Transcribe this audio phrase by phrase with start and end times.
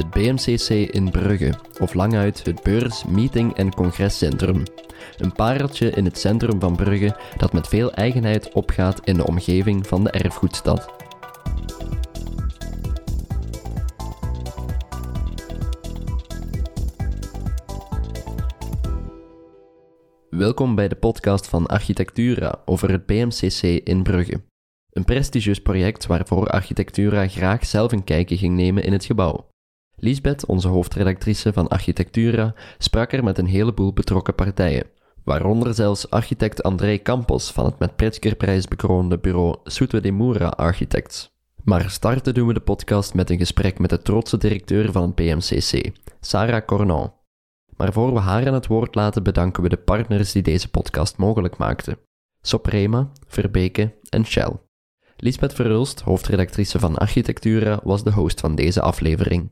[0.00, 4.62] Het BMCC in Brugge, of languit het Beurs, Meeting en Congrescentrum.
[5.16, 9.86] Een pareltje in het centrum van Brugge dat met veel eigenheid opgaat in de omgeving
[9.86, 10.92] van de erfgoedstad.
[20.30, 24.40] Welkom bij de podcast van Architectura over het BMCC in Brugge.
[24.90, 29.48] Een prestigieus project waarvoor Architectura graag zelf een kijkje ging nemen in het gebouw.
[30.00, 34.86] Lisbeth, onze hoofdredactrice van Architectura, sprak er met een heleboel betrokken partijen,
[35.24, 41.30] waaronder zelfs architect André Campos van het met Pritzkerprijs bekroonde bureau Soute de Moura Architects.
[41.64, 45.14] Maar starten doen we de podcast met een gesprek met de trotse directeur van het
[45.14, 47.12] BMCC, Sarah Cornon.
[47.76, 51.16] Maar voor we haar aan het woord laten, bedanken we de partners die deze podcast
[51.16, 51.98] mogelijk maakten:
[52.40, 54.52] Soprema, Verbeke en Shell.
[55.16, 59.50] Lisbeth Verhulst, hoofdredactrice van Architectura, was de host van deze aflevering.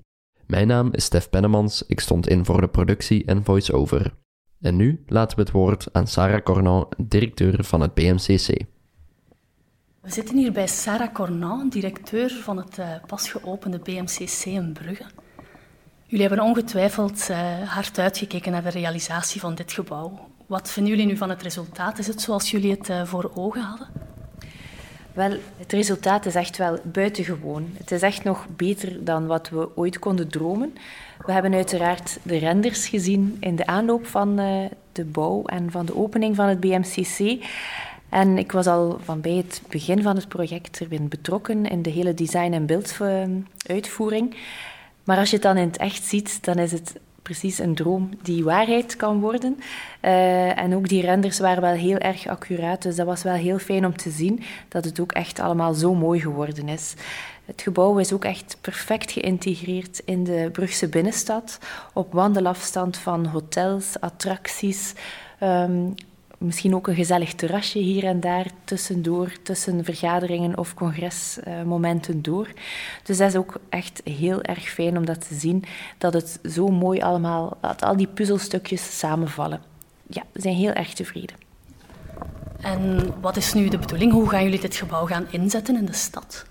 [0.48, 4.14] Mijn naam is Stef Pennemans, ik stond in voor de productie en voice-over.
[4.61, 8.47] En nu laten we het woord aan Sarah Cornon, directeur van het BMCC.
[10.00, 15.05] We zitten hier bij Sarah Cornon, directeur van het uh, pas geopende BMCC in Brugge.
[16.06, 20.28] Jullie hebben ongetwijfeld uh, hard uitgekeken naar de realisatie van dit gebouw.
[20.47, 21.98] Wat vinden jullie nu van het resultaat?
[21.98, 23.89] Is het zoals jullie het uh, voor ogen hadden?
[25.19, 27.70] Wel, het resultaat is echt wel buitengewoon.
[27.77, 30.74] Het is echt nog beter dan wat we ooit konden dromen.
[31.27, 35.86] We hebben uiteraard de renders gezien in de aanloop van uh, de bouw en van
[35.86, 37.44] de opening van het BMCC.
[38.08, 41.91] En ik was al van bij het begin van het project erin betrokken in de
[41.91, 44.36] hele design- en beelduitvoering.
[45.05, 46.94] Maar als je het dan in het echt ziet, dan is het
[47.29, 49.57] precies een droom die waarheid kan worden.
[50.03, 53.59] Uh, en ook die renders waren wel heel erg accuraat, dus dat was wel heel
[53.59, 56.95] fijn om te zien dat het ook echt allemaal zo mooi geworden is.
[57.45, 61.59] Het gebouw is ook echt perfect geïntegreerd in de Brugse binnenstad,
[61.93, 64.92] op wandelafstand van hotels, attracties,
[65.42, 65.95] um,
[66.39, 72.49] misschien ook een gezellig terrasje hier en daar tussendoor, tussen vergaderingen of congresmomenten door.
[73.03, 75.65] Dus dat is ook echt heel erg fijn om dat te zien,
[75.99, 79.63] dat het zo mooi allemaal, dat al die puzzelstukjes samenvallen.
[80.07, 81.37] Ja, we zijn heel erg tevreden.
[82.61, 84.13] En wat is nu de bedoeling?
[84.13, 86.47] Hoe gaan jullie dit gebouw gaan inzetten in de stad?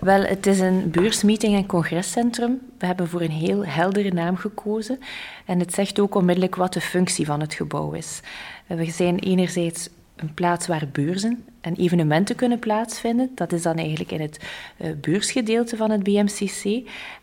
[0.00, 2.60] Wel, het is een beursmeeting en congrescentrum.
[2.78, 4.98] We hebben voor een heel heldere naam gekozen.
[5.44, 8.20] En het zegt ook onmiddellijk wat de functie van het gebouw is.
[8.66, 13.30] We zijn enerzijds een plaats waar beurzen en evenementen kunnen plaatsvinden.
[13.34, 14.40] Dat is dan eigenlijk in het
[14.80, 16.64] uh, beursgedeelte van het BMCC.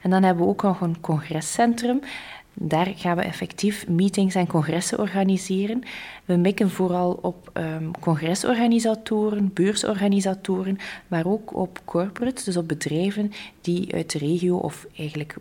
[0.01, 1.99] En dan hebben we ook nog een congrescentrum.
[2.53, 5.83] Daar gaan we effectief meetings en congressen organiseren.
[6.25, 10.77] We mikken vooral op um, congresorganisatoren, beursorganisatoren,
[11.07, 13.31] maar ook op corporates, dus op bedrijven
[13.61, 15.35] die uit de regio of eigenlijk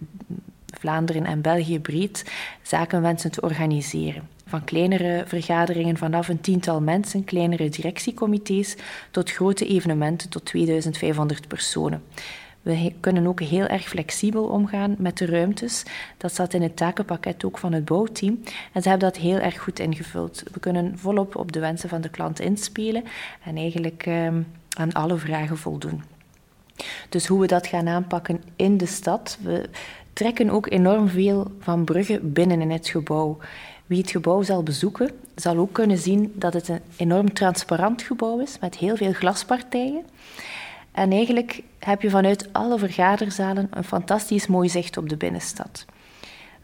[0.79, 2.25] Vlaanderen en België breed
[2.63, 4.29] zaken wensen te organiseren.
[4.47, 8.77] Van kleinere vergaderingen vanaf een tiental mensen, kleinere directiecomité's,
[9.11, 12.03] tot grote evenementen tot 2500 personen.
[12.63, 15.83] We kunnen ook heel erg flexibel omgaan met de ruimtes.
[16.17, 18.41] Dat zat in het takenpakket ook van het bouwteam.
[18.73, 20.43] En ze hebben dat heel erg goed ingevuld.
[20.53, 23.05] We kunnen volop op de wensen van de klant inspelen
[23.45, 24.27] en eigenlijk eh,
[24.77, 26.03] aan alle vragen voldoen.
[27.09, 29.39] Dus hoe we dat gaan aanpakken in de stad.
[29.43, 29.69] We
[30.13, 33.39] trekken ook enorm veel van Brugge binnen in het gebouw.
[33.87, 38.39] Wie het gebouw zal bezoeken, zal ook kunnen zien dat het een enorm transparant gebouw
[38.39, 40.05] is met heel veel glaspartijen.
[40.93, 45.85] En eigenlijk heb je vanuit alle vergaderzalen een fantastisch mooi zicht op de binnenstad.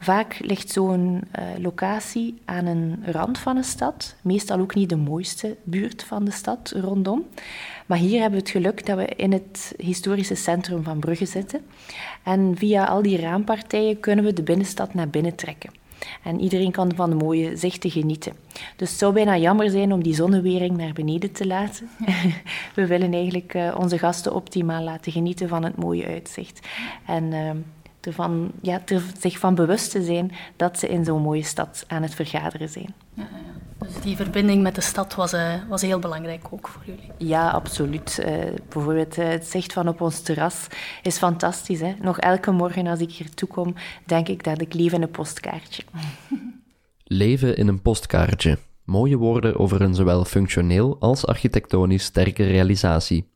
[0.01, 4.97] Vaak ligt zo'n uh, locatie aan een rand van een stad, meestal ook niet de
[4.97, 7.27] mooiste buurt van de stad rondom.
[7.89, 11.61] Maar hier hebben we het geluk dat we in het historische centrum van Brugge zitten.
[12.23, 15.71] En via al die raampartijen kunnen we de binnenstad naar binnen trekken.
[16.23, 18.33] En iedereen kan van de mooie zichten genieten.
[18.77, 21.89] Dus het zou bijna jammer zijn om die zonnewering naar beneden te laten.
[22.75, 26.67] We willen eigenlijk uh, onze gasten optimaal laten genieten van het mooie uitzicht.
[27.07, 27.51] En uh,
[28.01, 32.03] ervan, ja, er zich van bewust te zijn dat ze in zo'n mooie stad aan
[32.03, 32.95] het vergaderen zijn.
[33.93, 37.13] Dus die verbinding met de stad was, uh, was heel belangrijk ook voor jullie?
[37.19, 38.19] Ja, absoluut.
[38.21, 38.35] Uh,
[38.69, 40.67] bijvoorbeeld uh, het zicht van op ons terras
[41.03, 41.81] is fantastisch.
[41.81, 41.95] Hè?
[42.01, 43.75] Nog elke morgen als ik hier toe kom,
[44.07, 45.83] denk ik dat ik leef in een postkaartje.
[47.05, 48.59] Leven in een postkaartje.
[48.85, 53.29] Mooie woorden over een zowel functioneel als architectonisch sterke realisatie.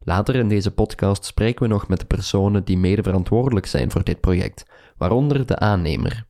[0.00, 4.04] Later in deze podcast spreken we nog met de personen die mede verantwoordelijk zijn voor
[4.04, 4.64] dit project,
[4.96, 6.27] waaronder de aannemer.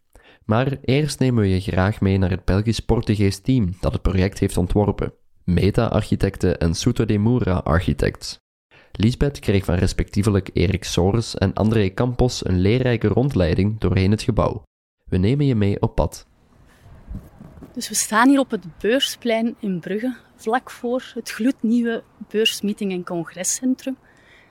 [0.49, 4.56] Maar eerst nemen we je graag mee naar het Belgisch-Portugees team dat het project heeft
[4.56, 5.12] ontworpen.
[5.45, 8.39] Meta-architecten en Souto de Moura architects.
[8.93, 14.62] Lisbeth kreeg van respectievelijk Erik Soros en André Campos een leerrijke rondleiding doorheen het gebouw.
[15.05, 16.27] We nemen je mee op pad.
[17.73, 23.05] Dus we staan hier op het Beursplein in Brugge, vlak voor het gloednieuwe Beursmeeting- en
[23.05, 23.97] Congrescentrum.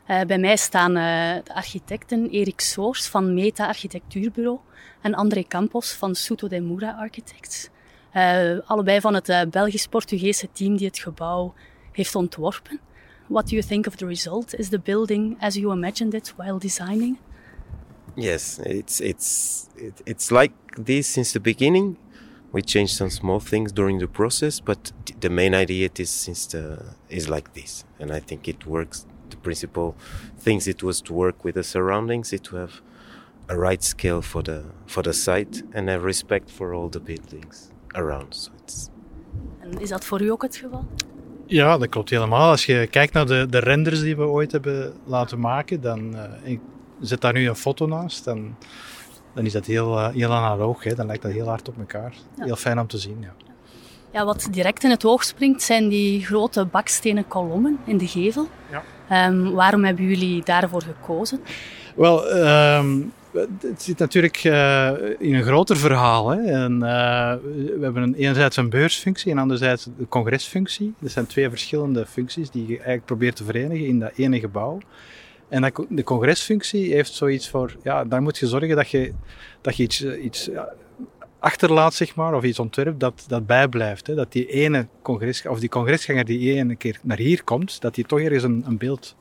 [0.07, 4.59] Uh, bij mij staan uh, de architecten Erik Soors van Meta Architectuurbureau
[5.07, 7.69] en André Campos van Souto de Moura Architects.
[8.13, 11.53] Uh, allebei van het Belgisch-Portugese team die het gebouw
[11.91, 12.79] heeft ontworpen.
[13.27, 14.55] What do you think of the result?
[14.55, 17.17] Is the building as you imagined it while designing?
[18.15, 21.97] Yes, it's it's it, it's like this since the beginning.
[22.51, 26.77] We changed some small things during the process, but the main idea is since the
[27.09, 29.95] is like this, and I think it works the principal
[30.43, 32.81] things it was to work with the surroundings, it to have
[33.49, 37.69] a right scale for the for the site and have respect for all the buildings
[37.87, 38.35] around.
[38.35, 38.89] So it's...
[39.59, 40.85] En is dat voor u ook het geval?
[41.45, 42.49] Ja, dat klopt helemaal.
[42.49, 46.15] Als je kijkt naar de, de renders die we ooit hebben laten maken, dan
[46.45, 46.59] uh,
[46.99, 48.23] zet daar nu een foto naast.
[48.23, 48.55] Dan,
[49.33, 50.83] dan is dat heel, uh, heel analoog.
[50.83, 50.95] Hè.
[50.95, 52.13] Dan lijkt dat heel hard op elkaar.
[52.37, 52.43] Ja.
[52.43, 53.17] Heel fijn om te zien.
[53.21, 53.33] Ja.
[54.11, 58.47] Ja, wat direct in het oog springt zijn die grote bakstenen kolommen in de gevel.
[58.71, 59.27] Ja.
[59.27, 61.39] Um, waarom hebben jullie daarvoor gekozen?
[61.95, 63.13] Wel, um,
[63.61, 66.29] het zit natuurlijk uh, in een groter verhaal.
[66.29, 66.41] Hè.
[66.43, 70.93] En, uh, we hebben een, enerzijds een beursfunctie en anderzijds de congresfunctie.
[70.99, 74.77] Dat zijn twee verschillende functies die je eigenlijk probeert te verenigen in dat ene gebouw.
[75.49, 79.13] En dat, de congresfunctie heeft zoiets voor, ja, daar moet je zorgen dat je,
[79.61, 80.73] dat je iets, iets ja,
[81.39, 84.07] achterlaat, zeg maar, of iets ontwerpt dat, dat bijblijft.
[84.07, 84.15] Hè.
[84.15, 88.05] Dat die ene congres, of die congresganger die ene keer naar hier komt, dat die
[88.05, 89.15] toch ergens een, een beeld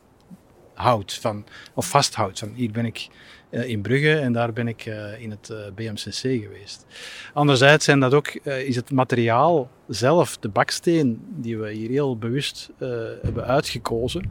[0.74, 2.38] houdt, van, of vasthoudt.
[2.38, 3.08] Van hier ben ik
[3.50, 6.86] in Brugge en daar ben ik uh, in het uh, BMCC geweest.
[7.32, 12.70] Anderzijds zijn dat ook, is het materiaal zelf, de baksteen die we hier heel bewust
[13.22, 14.22] hebben uitgekozen,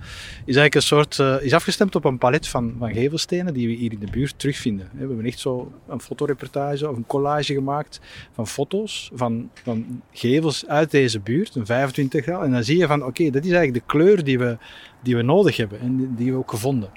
[0.45, 3.91] is eigenlijk een soort, is afgestemd op een palet van, van gevelstenen die we hier
[3.91, 4.89] in de buurt terugvinden.
[4.93, 7.99] We hebben echt zo een fotoreportage of een collage gemaakt
[8.31, 12.45] van foto's van, van gevels uit deze buurt, een 25 graden.
[12.45, 14.57] En dan zie je van, oké, dat is eigenlijk de kleur die we,
[15.03, 16.89] die we nodig hebben en die we ook gevonden.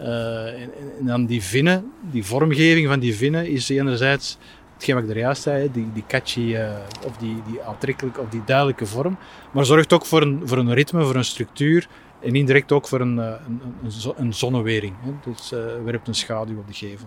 [0.00, 4.38] Uh, en, en, dan die vinnen, die vormgeving van die vinnen is enerzijds
[4.74, 6.70] hetgeen wat ik er juist zei, die, die catchy uh,
[7.06, 9.18] of die, die aantrekkelijke of die duidelijke vorm,
[9.52, 11.88] maar zorgt ook voor een, voor een ritme, voor een structuur
[12.20, 14.94] en indirect ook voor een, uh, een, een, een zonnewering.
[15.00, 15.30] Hè.
[15.30, 15.50] Dus
[15.84, 17.06] werpt een schaduw op de gevel.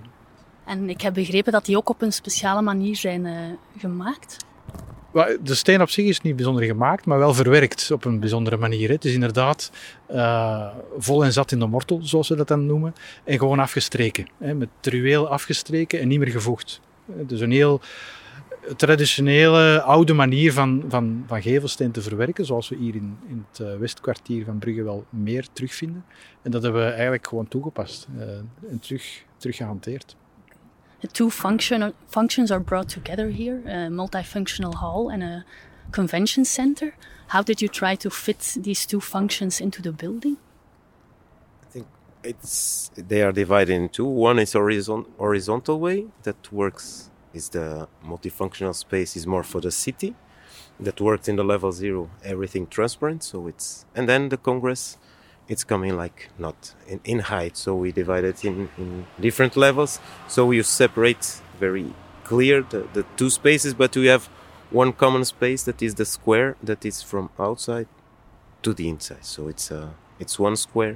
[0.66, 4.38] En ik heb begrepen dat die ook op een speciale manier zijn gemaakt.
[5.13, 8.90] De steen op zich is niet bijzonder gemaakt, maar wel verwerkt op een bijzondere manier.
[8.90, 9.72] Het is inderdaad
[10.12, 10.68] uh,
[10.98, 12.96] vol en zat in de mortel, zoals ze dat dan noemen.
[13.24, 14.28] En gewoon afgestreken.
[14.38, 16.81] Hè, met truweel afgestreken en niet meer gevoegd.
[17.06, 17.81] Dus een heel
[18.75, 23.60] traditionele, oude manier van, van, van gevelsteen te verwerken, zoals we hier in, in het
[23.60, 26.06] uh, westkwartier van Brugge wel meer terugvinden.
[26.42, 28.24] En dat hebben we eigenlijk gewoon toegepast uh,
[28.69, 30.16] en terug, terug gehanteerd.
[31.01, 35.45] The two function, functions are brought together here a multifunctional hall and a
[35.92, 36.95] convention center.
[37.27, 40.38] How did you try to fit these two functions into the building?
[41.63, 41.88] I think
[42.24, 44.06] it's they are divided in two.
[44.06, 49.71] One is horizon, horizontal way that works is the multifunctional space is more for the
[49.71, 50.13] city
[50.80, 54.97] that works in the level zero everything transparent so it's and then the congress
[55.51, 59.99] it's coming like not in, in height so we divide it in, in different levels.
[60.28, 64.26] So you separate very clear the, the two spaces but we have
[64.71, 67.87] one common space that is the square that is from outside
[68.64, 69.26] to the inside.
[69.26, 70.95] So it's uh, it's one square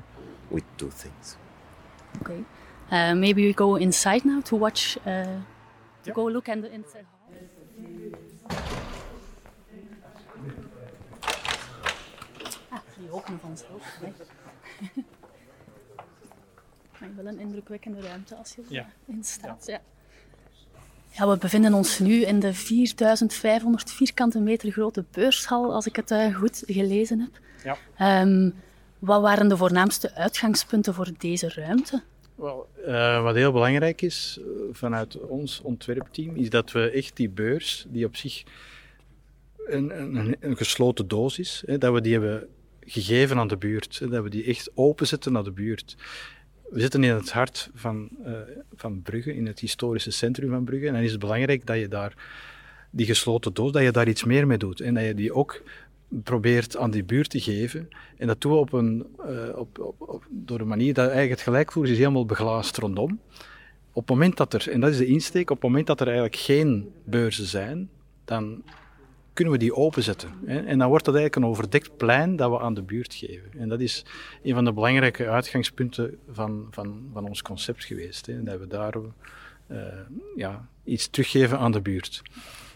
[0.50, 1.38] with two things.
[2.22, 2.46] Okay
[2.92, 5.42] uh, maybe we go inside now to watch uh, to
[6.06, 6.16] yep.
[6.16, 7.22] go look at the inside hall.
[12.72, 13.84] Ah, die openen vanzelf
[17.00, 18.90] Maar wel een indrukwekkende ruimte als je ja.
[19.06, 19.66] in staat.
[19.66, 19.82] Ja.
[21.12, 21.28] ja.
[21.28, 26.36] we bevinden ons nu in de 4500 vierkante meter grote beurshal, als ik het uh,
[26.36, 27.40] goed gelezen heb.
[27.98, 28.22] Ja.
[28.22, 28.54] Um,
[29.00, 32.02] wat waren de voornaamste uitgangspunten voor deze ruimte?
[32.36, 37.30] Wel, uh, wat heel belangrijk is uh, vanuit ons ontwerpteam, is dat we echt die
[37.30, 38.44] beurs, die op zich
[39.66, 42.48] een, een, een gesloten doos is, hè, dat we die hebben
[42.86, 44.00] gegeven aan de buurt.
[44.10, 45.96] Dat we die echt openzetten naar de buurt.
[46.70, 48.34] We zitten in het hart van, uh,
[48.76, 50.88] van Brugge, in het historische centrum van Brugge.
[50.88, 52.14] En dan is het belangrijk dat je daar
[52.90, 54.80] die gesloten doos, dat je daar iets meer mee doet.
[54.80, 55.62] En dat je die ook
[56.24, 57.90] probeert aan die buurt te geven.
[58.18, 59.06] En dat doen we op een,
[59.56, 63.20] op, op, op, door een manier dat eigenlijk het gelijkvoer is helemaal beglaasd rondom.
[63.92, 66.06] Op het moment dat er, en dat is de insteek, op het moment dat er
[66.06, 67.90] eigenlijk geen beurzen zijn,
[68.26, 68.64] dan
[69.36, 70.30] kunnen we die openzetten.
[70.46, 73.52] En dan wordt dat eigenlijk een overdekt plein dat we aan de buurt geven.
[73.58, 74.06] En dat is
[74.44, 78.26] een van de belangrijke uitgangspunten van, van, van ons concept geweest.
[78.26, 78.44] Hè?
[78.44, 78.94] Dat we daar
[79.68, 79.78] uh,
[80.36, 82.22] ja, iets teruggeven aan de buurt.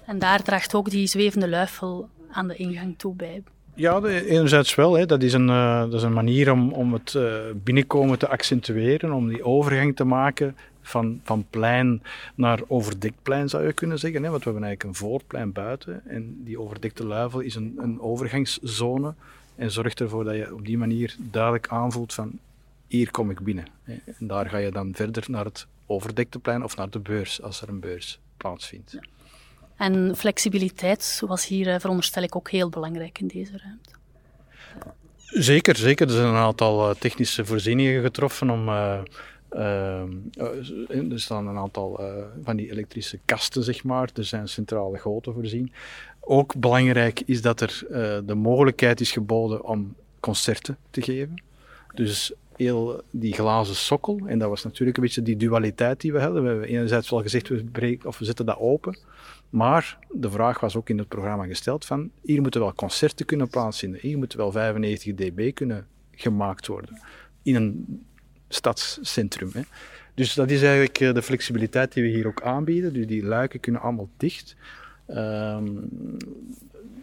[0.05, 3.43] En daar draagt ook die zwevende luifel aan de ingang toe bij.
[3.75, 4.93] Ja, enerzijds wel.
[4.93, 5.05] Hè.
[5.05, 9.11] Dat, is een, uh, dat is een manier om, om het uh, binnenkomen te accentueren,
[9.11, 12.01] om die overgang te maken van, van plein
[12.35, 14.23] naar overdekt plein, zou je kunnen zeggen.
[14.23, 14.29] Hè?
[14.29, 19.13] Want we hebben eigenlijk een voorplein buiten en die overdekte luifel is een, een overgangszone
[19.55, 22.39] en zorgt ervoor dat je op die manier duidelijk aanvoelt van
[22.87, 23.65] hier kom ik binnen.
[23.83, 23.97] Hè?
[24.05, 27.61] En daar ga je dan verder naar het overdekte plein of naar de beurs, als
[27.61, 28.91] er een beurs plaatsvindt.
[28.91, 29.01] Ja.
[29.77, 33.89] En flexibiliteit was hier, eh, veronderstel ik, ook heel belangrijk in deze ruimte.
[35.25, 36.07] Zeker, zeker.
[36.07, 38.99] Er zijn een aantal technische voorzieningen getroffen om uh,
[39.49, 40.01] Eh,
[41.11, 44.09] er staan een aantal eh, van die elektrische kasten, zeg maar.
[44.13, 45.71] Er zijn centrale goten voorzien.
[46.19, 51.43] Ook belangrijk is dat er eh, de mogelijkheid is geboden om concerten te geven.
[51.93, 56.19] Dus heel die glazen sokkel, en dat was natuurlijk een beetje die dualiteit die we
[56.19, 56.43] hadden.
[56.43, 58.97] We hebben enerzijds wel gezegd, we, breken, of we zetten dat open.
[59.49, 63.49] Maar de vraag was ook in het programma gesteld van, hier moeten wel concerten kunnen
[63.49, 63.99] plaatsvinden.
[64.01, 67.01] Hier moeten wel 95 dB kunnen gemaakt worden.
[67.43, 68.03] In een
[68.49, 69.49] stadscentrum.
[69.53, 69.61] Hè.
[70.13, 72.93] Dus dat is eigenlijk eh, de flexibiliteit die we hier ook aanbieden.
[72.93, 74.55] Dus die luiken kunnen allemaal dicht.
[75.07, 75.89] Um,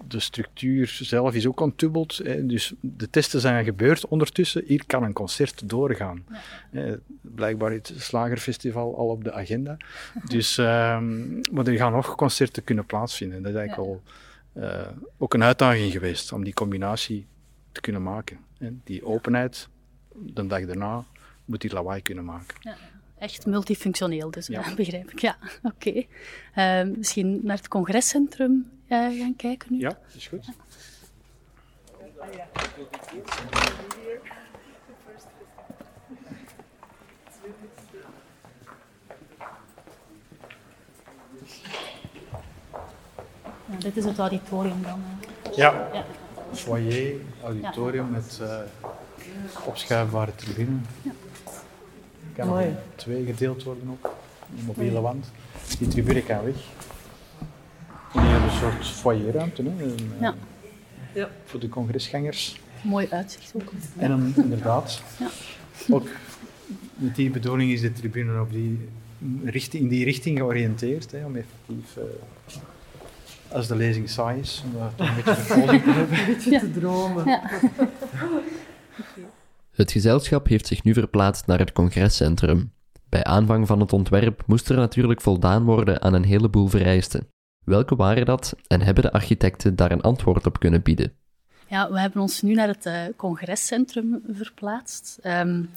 [0.09, 2.17] de structuur zelf is ook ontdubbeld.
[2.17, 2.47] Hè.
[2.47, 4.63] Dus de testen zijn gebeurd ondertussen.
[4.67, 6.25] Hier kan een concert doorgaan.
[6.73, 6.97] Ja.
[7.21, 9.77] Blijkbaar is het Slagerfestival al op de agenda.
[10.25, 13.43] Dus, um, maar er gaan nog concerten kunnen plaatsvinden.
[13.43, 13.95] Dat is eigenlijk ja.
[13.95, 14.03] al
[14.57, 14.89] uh,
[15.19, 17.27] ook een uitdaging geweest om die combinatie
[17.73, 18.39] te kunnen maken.
[18.59, 18.71] Hè.
[18.85, 19.69] Die openheid,
[20.15, 21.05] de dag daarna,
[21.47, 22.57] moet die lawaai kunnen maken.
[22.61, 22.77] Ja,
[23.19, 24.75] echt multifunctioneel, dus ja.
[24.75, 25.19] begrijp ik.
[25.19, 25.89] Ja, oké.
[25.89, 26.85] Okay.
[26.87, 29.79] Uh, misschien naar het congrescentrum uh, gaan kijken nu?
[29.79, 30.47] Ja, dat is goed.
[30.47, 30.53] Ja.
[43.71, 45.03] Ja, dit is het auditorium dan.
[45.55, 46.05] Ja, ja.
[46.53, 48.59] foyer, auditorium met uh,
[49.65, 50.79] opschuifbare tribune.
[51.03, 51.13] Ja
[52.37, 52.75] kan Mooi.
[52.95, 54.15] twee gedeeld worden ook.
[54.59, 55.31] Een mobiele wand.
[55.79, 56.55] Die tribune kan weg.
[58.15, 59.63] En hier een soort foyerruimte.
[59.63, 59.85] Hè?
[59.85, 60.35] Een, ja.
[61.13, 61.29] ja.
[61.45, 62.61] Voor de congresgangers.
[62.83, 63.73] Mooi uitzicht ook.
[63.97, 65.03] En dan, inderdaad.
[65.19, 65.29] Ja.
[65.91, 66.09] Ook
[66.95, 68.89] met die bedoeling is de tribune op die
[69.45, 71.11] richting, in die richting georiënteerd.
[71.11, 72.03] Hè, om effectief, uh,
[73.53, 76.19] als de lezing saai is, om daar een beetje vervolging te hebben.
[76.19, 77.25] Een beetje te dromen.
[79.77, 82.73] Het gezelschap heeft zich nu verplaatst naar het congrescentrum.
[83.09, 87.29] Bij aanvang van het ontwerp moest er natuurlijk voldaan worden aan een heleboel vereisten.
[87.65, 91.13] Welke waren dat en hebben de architecten daar een antwoord op kunnen bieden?
[91.69, 95.19] Ja, we hebben ons nu naar het uh, congrescentrum verplaatst.
[95.25, 95.71] Um,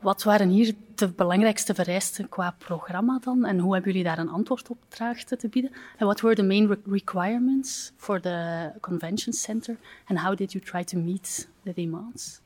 [0.00, 3.44] wat waren hier de belangrijkste vereisten qua programma dan?
[3.44, 5.70] En hoe hebben jullie daar een antwoord op traagd te bieden?
[5.96, 9.76] En what were the main re requirements for the convention center?
[10.04, 12.40] And how did you try to meet the demands?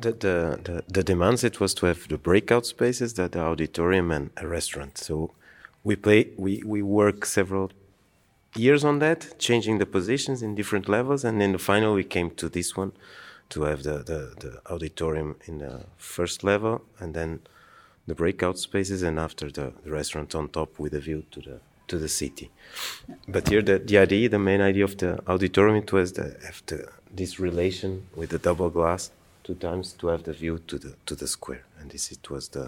[0.00, 4.10] The, the, the, the, demands it was to have the breakout spaces, the, the auditorium
[4.10, 4.98] and a restaurant.
[4.98, 5.32] So
[5.84, 7.70] we play we, we work several
[8.56, 12.30] years on that, changing the positions in different levels, and in the final we came
[12.30, 12.92] to this one
[13.50, 17.40] to have the, the, the auditorium in the first level and then
[18.06, 21.60] the breakout spaces and after the, the restaurant on top with a view to the
[21.88, 22.50] to the city.
[23.26, 26.62] But here the, the idea, the main idea of the auditorium it was the, have
[27.10, 29.10] this relation with the double glass
[29.48, 32.48] two times to have the view to the to the square, and this it was
[32.48, 32.66] the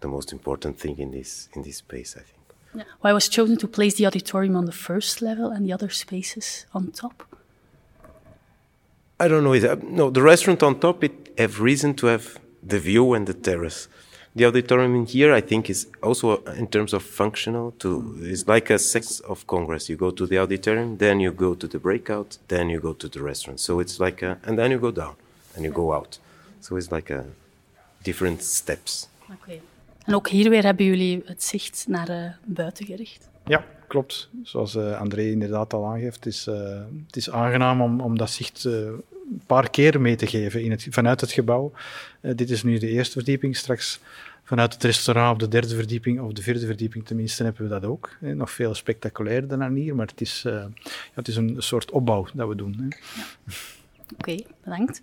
[0.00, 2.44] the most important thing in this in this space, I think.
[2.74, 2.88] Yeah.
[3.02, 6.66] Why was chosen to place the auditorium on the first level and the other spaces
[6.72, 7.16] on top?
[9.24, 9.54] I don't know.
[10.00, 12.24] No, the restaurant on top it have reason to have
[12.72, 13.88] the view and the terrace.
[14.34, 17.72] The auditorium in here, I think, is also uh, in terms of functional.
[17.82, 17.88] To
[18.34, 19.88] is like a sex of Congress.
[19.90, 23.08] You go to the auditorium, then you go to the breakout, then you go to
[23.08, 23.60] the restaurant.
[23.60, 25.14] So it's like a, and then you go down
[25.54, 26.20] and you go out.
[26.60, 27.24] So it's like a
[28.02, 29.08] different steps.
[29.32, 29.60] Oké.
[30.04, 33.28] En ook hier weer hebben jullie het zicht naar uh, buiten gericht.
[33.44, 34.28] Ja, klopt.
[34.42, 36.54] Zoals uh, André inderdaad al aangeeft, het is, uh,
[37.06, 39.02] het is aangenaam om, om dat zicht een
[39.46, 41.72] paar keer mee te geven in het, vanuit het gebouw.
[42.20, 43.56] dit is nu de eerste verdieping.
[43.56, 44.00] Straks
[44.42, 47.84] vanuit het restaurant op de derde verdieping, of de vierde verdieping tenminste, hebben we dat
[47.84, 48.10] ook.
[48.20, 50.70] Nog veel spectaculairder dan hier, maar het is, ja,
[51.14, 52.92] het is een soort opbouw dat we doen.
[53.16, 53.52] Ja.
[54.18, 55.02] Oké, bedankt.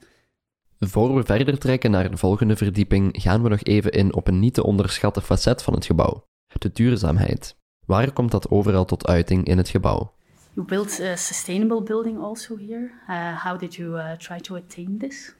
[0.79, 4.39] Voor we verder trekken naar de volgende verdieping, gaan we nog even in op een
[4.39, 6.23] niet te onderschatte facet van het gebouw:
[6.59, 7.55] de duurzaamheid.
[7.85, 10.13] Waar komt dat overal tot uiting in het gebouw?
[10.53, 12.91] You built a sustainable building also here.
[13.09, 15.35] Uh, how did you uh, try to attain this?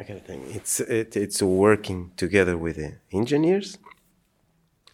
[0.00, 3.78] Okay, I think it's it, it's working together with the engineers,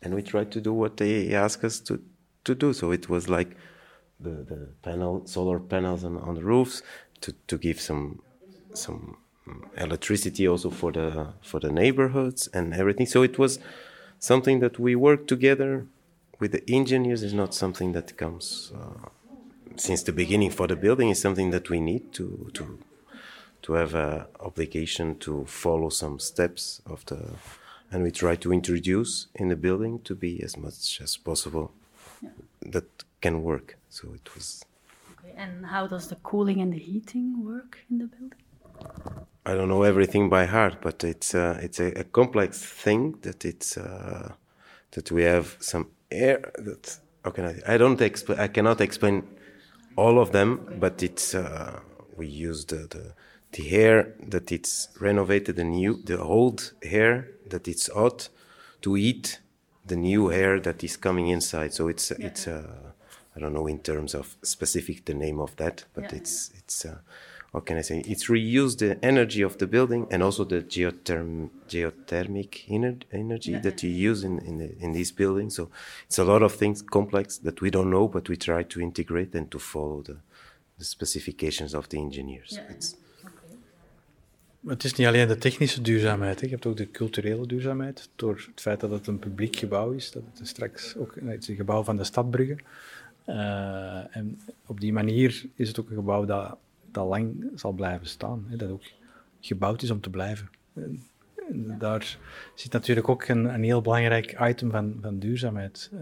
[0.01, 1.99] and we try to do what they ask us to
[2.43, 2.73] to do.
[2.73, 3.57] So it was like
[4.23, 6.83] the the panel solar panels on, on the roofs
[7.21, 8.21] to to give some
[8.73, 9.17] some
[9.77, 13.07] electricity also for the for the neighborhoods and everything.
[13.07, 13.59] So it was
[14.19, 15.87] something that we worked together
[16.39, 17.23] with the engineers.
[17.23, 18.73] Is not something that comes.
[18.75, 19.09] Uh,
[19.77, 22.79] since the beginning for the building is something that we need to to
[23.63, 27.21] to have a obligation to follow some steps of the
[27.93, 31.73] and we try to introduce in the building to be as much as possible
[32.23, 32.31] yeah.
[32.63, 32.89] that
[33.21, 34.65] can work so it was
[35.13, 35.35] okay.
[35.37, 39.20] and how does the cooling and the heating work in the building
[39.51, 43.45] i don't know everything by heart but it's uh, it's a, a, complex thing that
[43.45, 44.33] it's uh,
[44.93, 49.17] that we have some air that how can i i don't explain i cannot explain
[49.97, 51.81] all of them but it's uh,
[52.17, 53.05] we use the, the
[53.53, 58.29] the hair that it's renovated the new the old hair that it's hot
[58.81, 59.41] to eat
[59.87, 62.27] the new hair that is coming inside so it's yeah.
[62.27, 62.93] it's uh,
[63.35, 66.19] i don't know in terms of specific the name of that but yeah.
[66.19, 66.99] it's it's uh,
[67.53, 71.51] what can i say it's reuse the energy of the building and also the geotherm
[71.69, 73.61] geothermic ener energy yeah.
[73.61, 75.69] that you use in in, the, in these buildings so
[76.07, 79.35] it's a lot of things complex that we don't know but we try to integrate
[79.35, 80.17] and to follow the
[80.79, 82.97] the specifications of the engineers it's
[84.67, 86.47] het is niet alleen de technische duurzaamheid, hè.
[86.47, 88.09] je hebt ook de culturele duurzaamheid.
[88.17, 91.49] Door het feit dat het een publiek gebouw is, dat het straks ook het is
[91.49, 92.59] een gebouw van de stad Brugge.
[93.27, 96.59] Uh, en op die manier is het ook een gebouw dat,
[96.93, 98.45] dat lang zal blijven staan.
[98.49, 98.57] Hè.
[98.57, 98.83] Dat ook
[99.41, 100.51] gebouwd is om te blijven.
[100.75, 101.03] En,
[101.49, 102.19] en daar
[102.55, 105.91] zit natuurlijk ook een, een, heel belangrijk item van, van duurzaamheid.
[105.95, 106.01] Uh,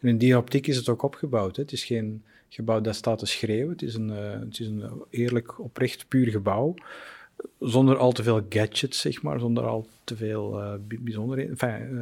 [0.00, 1.56] en in die optiek is het ook opgebouwd.
[1.56, 1.62] Hè.
[1.62, 3.72] Het is geen gebouw dat staat te schreeuwen.
[3.72, 6.74] Het is een, uh, het is een eerlijk, oprecht, puur gebouw
[7.58, 11.50] zonder al te veel gadgets, zeg maar, zonder al te veel uh, bijzonderheden.
[11.50, 11.98] Enfin,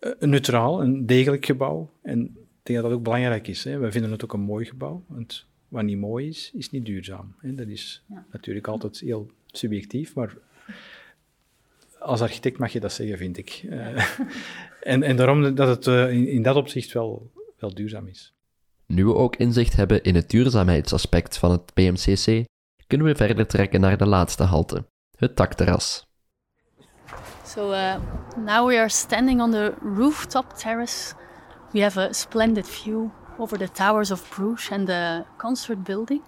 [0.00, 1.90] uh, een neutraal, een degelijk gebouw.
[2.02, 3.64] En ik denk dat dat ook belangrijk is.
[3.64, 3.78] Hè.
[3.78, 7.34] Wij vinden het ook een mooi gebouw, want wat niet mooi is, is niet duurzaam.
[7.38, 7.54] Hè.
[7.54, 10.36] Dat is natuurlijk altijd heel subjectief, maar
[11.98, 13.62] als architect mag je dat zeggen, vind ik.
[13.64, 14.04] Uh,
[14.82, 18.32] en, en daarom dat het uh, in, in, dat opzicht wel, wel duurzaam is.
[18.86, 22.44] Nu we ook inzicht hebben in het duurzaamheidsaspect van het PMCC,
[22.86, 26.06] kunnen we verder trekken naar de laatste halte, het takterras.
[27.44, 27.96] So uh,
[28.36, 31.14] now we are standing on the rooftop terrace.
[31.72, 36.22] We have a splendid view over the towers of Bruges and the concert building.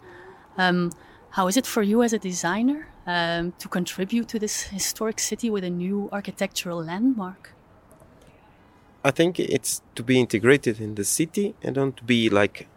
[0.57, 0.92] Um,
[1.31, 5.51] how is it for you as a designer um, to contribute to this historic city
[5.51, 7.53] with a new architectural landmark?
[9.03, 12.68] I think it's to be integrated in the city and don't be like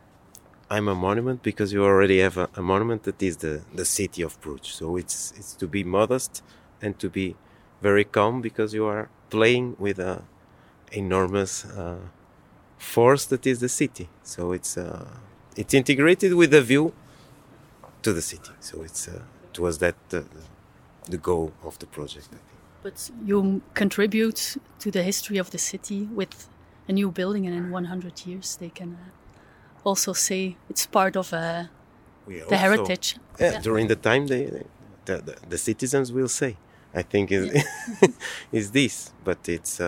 [0.70, 4.22] I'm a monument because you already have a, a, monument that is the, the city
[4.24, 4.74] of Bruges.
[4.74, 6.42] So it's it's to be modest
[6.82, 7.36] and to be
[7.82, 10.24] very calm because you are playing with a
[10.92, 11.98] enormous uh,
[12.84, 14.10] force that is the city.
[14.24, 15.08] So it's uh,
[15.56, 16.94] it's integrated with the view
[18.02, 18.52] to the city.
[18.60, 20.26] So it's uh, it was that the,
[21.10, 22.28] the goal of the project.
[22.32, 22.60] I think.
[22.84, 26.50] But you contribute to the history of the city with
[26.88, 31.34] a new building, and in 100 years they can uh, also say it's part of
[31.34, 31.64] uh,
[32.28, 33.16] the heritage.
[33.40, 34.44] Yeah, yeah, during the time, they,
[35.06, 36.58] the, the, the, citizens will say.
[36.94, 38.08] I think is yeah.
[38.52, 39.80] is this, but it's.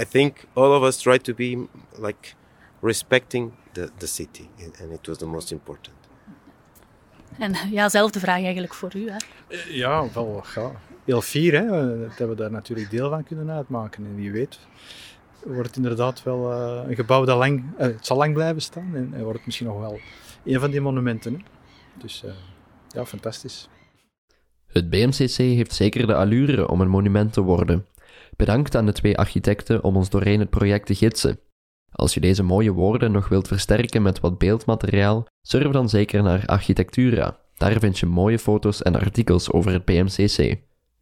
[0.00, 1.66] I think all of us try to be
[1.98, 2.34] like
[2.80, 4.48] respecting the, the city,
[4.80, 5.96] and it was the most important.
[7.38, 9.10] En ja, zelfde vraag eigenlijk voor u.
[9.10, 9.16] Hè?
[9.68, 10.72] Ja, wel ja.
[11.04, 14.04] heel fier hè, dat we daar natuurlijk deel van kunnen uitmaken.
[14.04, 14.58] En wie weet,
[15.44, 19.10] wordt inderdaad wel uh, een gebouw dat lang, uh, het zal lang blijven staan en,
[19.14, 19.98] en, wordt misschien nog wel
[20.44, 21.32] een van die monumenten.
[21.32, 21.40] Hè.
[21.98, 22.32] Dus uh,
[22.88, 23.68] ja, fantastisch.
[24.66, 27.86] Het BMCC heeft zeker de allure om een monument te worden.
[28.42, 31.38] Bedankt aan de twee architecten om ons doorheen het project te gidsen.
[31.92, 36.46] Als je deze mooie woorden nog wilt versterken met wat beeldmateriaal, surf dan zeker naar
[36.46, 37.38] Architectura.
[37.54, 40.60] Daar vind je mooie foto's en artikels over het BMCC.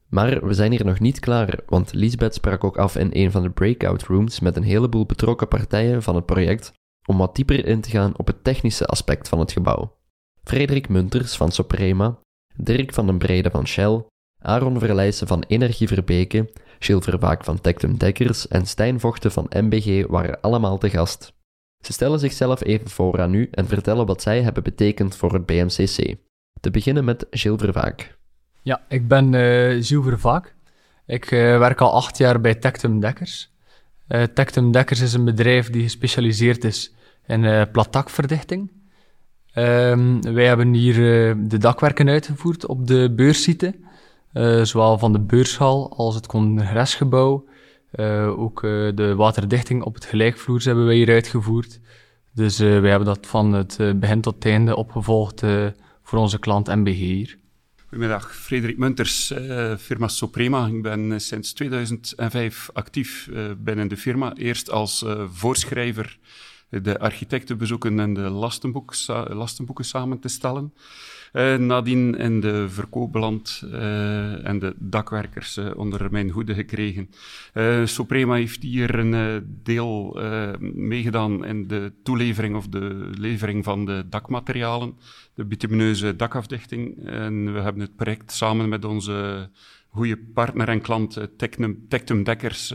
[0.08, 3.42] Maar we zijn hier nog niet klaar, want Lisbeth sprak ook af in een van
[3.42, 6.72] de breakout rooms met een heleboel betrokken partijen van het project
[7.06, 9.96] om wat dieper in te gaan op het technische aspect van het gebouw.
[10.44, 12.18] Frederik Munters van Soprema,
[12.56, 14.04] Dirk van den Brede van Shell,
[14.42, 16.50] Aaron Verlijssen van Energie Verbeke,
[16.82, 21.32] Gilles Vervaak van Tectum Dekkers en Stijn Vochten van MBG waren allemaal te gast.
[21.84, 25.46] Ze stellen zichzelf even voor aan u en vertellen wat zij hebben betekend voor het
[25.46, 26.16] BMCC.
[26.60, 28.18] Te beginnen met Gilles Vervaak.
[28.62, 29.40] Ja, ik ben uh,
[29.84, 30.54] Gilles Vervaak.
[31.06, 33.50] Ik uh, werk al acht jaar bij Tectum Dekkers.
[34.08, 36.94] Uh, Tectum Dekkers is een bedrijf die gespecialiseerd is
[37.26, 38.70] in uh, platakverdichting.
[39.54, 40.94] Um, wij hebben hier
[41.48, 43.74] de dakwerken uitgevoerd op de beurssite,
[44.32, 47.48] uh, zowel van de beurshal als het congresgebouw.
[48.36, 48.60] ook
[48.94, 51.80] de waterdichting op het gelijkvloers hebben wij hier uitgevoerd.
[52.34, 55.40] Dus wij hebben dat van het begin tot het einde opgevolgd
[56.02, 57.38] voor onze klant MBG hier.
[57.80, 59.32] Goedemiddag, Frederik Munters,
[59.78, 60.66] firma Soprema.
[60.66, 64.34] Ik ben sinds 2005 actief binnen de firma.
[64.34, 66.18] Eerst als voorschrijver
[66.70, 68.94] de architecten bezoeken en de lastenboek,
[69.28, 70.72] lastenboeken samen te stellen.
[71.32, 77.10] Uh, nadien in de verkoop beland uh, en de dakwerkers uh, onder mijn hoede gekregen.
[77.84, 80.18] Soprema heeft hier een deel
[80.60, 84.94] meegedaan in de toelevering of de levering van de dakmaterialen,
[85.34, 87.06] de bitumineuze dakafdichting.
[87.06, 89.50] En we hebben het project samen met onze
[89.88, 92.74] goede partner en klant Tectum, Tectum Dekkers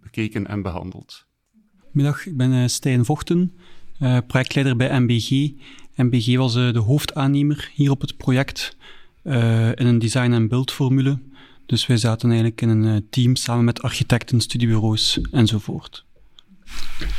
[0.00, 1.26] bekeken en behandeld.
[1.92, 3.52] Middag, ik ben Stijn Vochten,
[4.26, 5.50] projectleider bij MBG.
[5.94, 8.76] MBG was uh, de hoofdaannemer hier op het project
[9.74, 11.18] in een design- en buildformule.
[11.66, 16.04] Dus wij zaten eigenlijk in een team samen met architecten, studiebureaus enzovoort.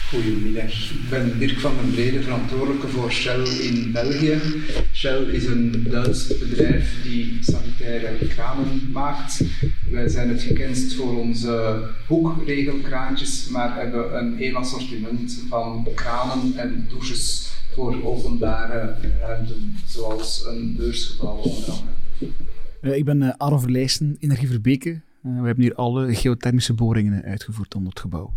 [0.09, 4.39] Goedemiddag, ik ben Dirk van den Brede, verantwoordelijke voor Shell in België.
[4.93, 9.43] Shell is een Duits bedrijf die sanitaire kranen maakt.
[9.89, 16.87] Wij zijn het gekendst voor onze hoekregelkraantjes, maar hebben een heel assortiment van kranen en
[16.89, 21.95] douches voor openbare ruimten, zoals een beursgebouw onder andere.
[22.81, 24.89] Uh, ik ben uh, Arno Verlijsten, Energie Verbeke.
[24.89, 28.33] Uh, we hebben hier alle geothermische boringen uitgevoerd onder het gebouw.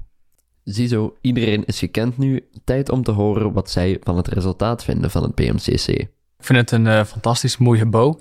[0.67, 2.49] Ziezo, iedereen is gekend nu.
[2.65, 5.89] Tijd om te horen wat zij van het resultaat vinden van het BMCC.
[5.89, 8.21] Ik vind het een fantastisch mooi gebouw.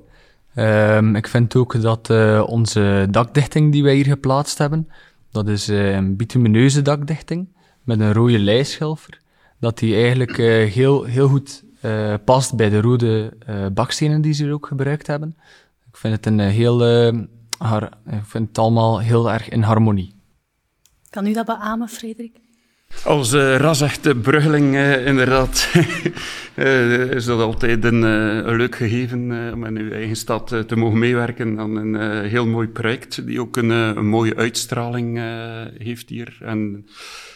[0.56, 2.10] Ehm, ik vind ook dat
[2.48, 4.88] onze dakdichting die wij hier geplaatst hebben,
[5.32, 7.48] dat is een bitumineuze dakdichting
[7.84, 9.24] met een rode lijschilfer
[9.60, 14.34] dat die eigenlijk uh, heel, heel goed uh, past bij de rode uh, bakstenen die
[14.34, 15.38] ze ook gebruikt hebben.
[15.90, 17.08] Ik vind het een heel,
[18.08, 20.14] ik vind het allemaal heel erg in harmonie.
[21.16, 22.40] Kan u dat beamen, Frederik?
[23.04, 25.72] Als uh, rasechte bruggeling, uh, inderdaad,
[26.56, 29.20] uh, is dat altijd een, een leuk gegeven
[29.54, 33.58] om in uw eigen stad te mogen meewerken aan een heel mooi project, die ook
[33.58, 35.20] een, een mooie uitstraling
[35.78, 36.38] heeft hier.
[36.40, 36.88] En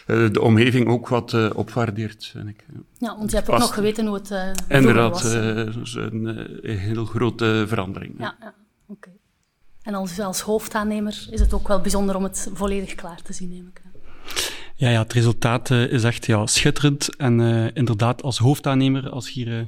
[0.06, 2.64] de omgeving ook wat opwaardeert, vind ik.
[2.98, 5.34] Ja, want je hebt ook nog geweten hoe het uh, Inderdaad, was.
[5.34, 6.26] Inderdaad, een,
[6.70, 8.14] een, heel grote verandering.
[8.18, 8.54] Ja, ja.
[8.86, 9.08] oké.
[9.08, 9.19] Okay.
[9.82, 13.48] En als, als hoofdaannemer is het ook wel bijzonder om het volledig klaar te zien,
[13.48, 13.90] neem ik aan.
[14.76, 17.16] Ja, ja, het resultaat uh, is echt ja, schitterend.
[17.16, 19.64] En uh, inderdaad, als hoofdaannemer, als je hier uh,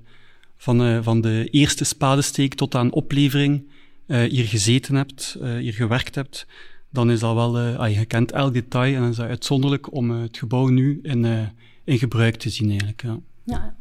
[0.57, 3.71] van, van de eerste spadesteek tot aan oplevering
[4.07, 6.47] hier gezeten hebt, hier gewerkt hebt,
[6.91, 10.11] dan is dat wel, ah, je kent elk detail en dan is dat uitzonderlijk om
[10.11, 11.51] het gebouw nu in,
[11.85, 13.03] in gebruik te zien eigenlijk.
[13.03, 13.19] Ja.
[13.45, 13.75] ja.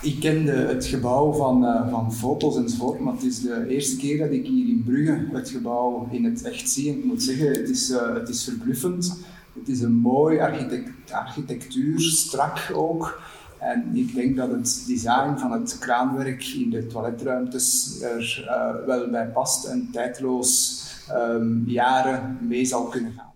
[0.00, 4.18] Ik kende het gebouw van, uh, van foto's enzovoort, maar het is de eerste keer
[4.18, 6.98] dat ik hier in Brugge het gebouw in het echt zie.
[6.98, 9.18] Ik moet zeggen, het is, uh, het is verbluffend.
[9.58, 13.20] Het is een mooi architect architectuur, strak ook.
[13.58, 19.10] En ik denk dat het design van het kraanwerk in de toiletruimtes er uh, wel
[19.10, 20.82] bij past en tijdloos
[21.12, 23.32] um, jaren mee zal kunnen gaan.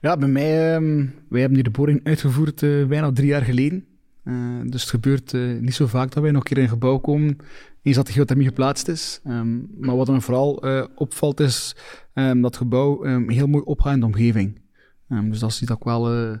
[0.00, 3.89] Ja, bij mij, um, wij hebben hier de boring uitgevoerd bijna drie jaar geleden.
[4.30, 6.68] Uh, dus het gebeurt uh, niet zo vaak dat wij nog een keer in een
[6.68, 7.36] gebouw komen,
[7.82, 9.20] eens dat de geothermie geplaatst is.
[9.26, 11.76] Um, maar wat me vooral uh, opvalt is
[12.14, 14.60] um, dat het gebouw um, heel mooi opgaat in de omgeving.
[15.08, 16.36] dus dat is iets dat ik wel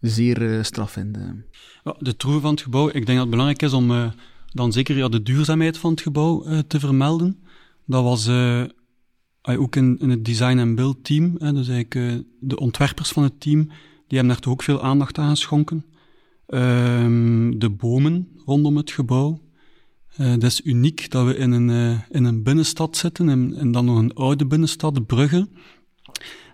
[0.00, 1.18] zeer straf vind.
[1.98, 4.12] De troeven van het gebouw, ik denk dat het belangrijk is om
[4.46, 7.38] dan zeker ja, de duurzaamheid van het gebouw te vermelden.
[7.84, 8.28] Dat was
[9.42, 13.64] ook in, in, het design- en build team, dus eigenlijk de ontwerpers van het team,
[14.06, 15.84] die hebben daar toch ook veel aandacht aan geschonken.
[16.48, 19.40] Um, de bomen rondom het gebouw.
[20.20, 23.72] Uh, dat is uniek dat we in een, uh, in een binnenstad zitten, en, en,
[23.72, 25.48] dan nog een oude binnenstad, Brugge.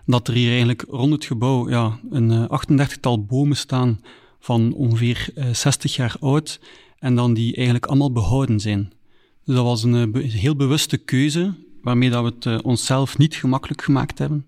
[0.05, 2.45] Dat er hier eigenlijk rond het gebouw ja, een uh,
[2.91, 3.99] 38-tal bomen staan
[4.39, 6.59] van ongeveer 60 jaar oud,
[6.99, 8.93] en dan die eigenlijk allemaal behouden zijn.
[9.45, 14.17] Dus dat was een heel bewuste keuze, waarmee dat we het onszelf niet gemakkelijk gemaakt
[14.17, 14.45] hebben.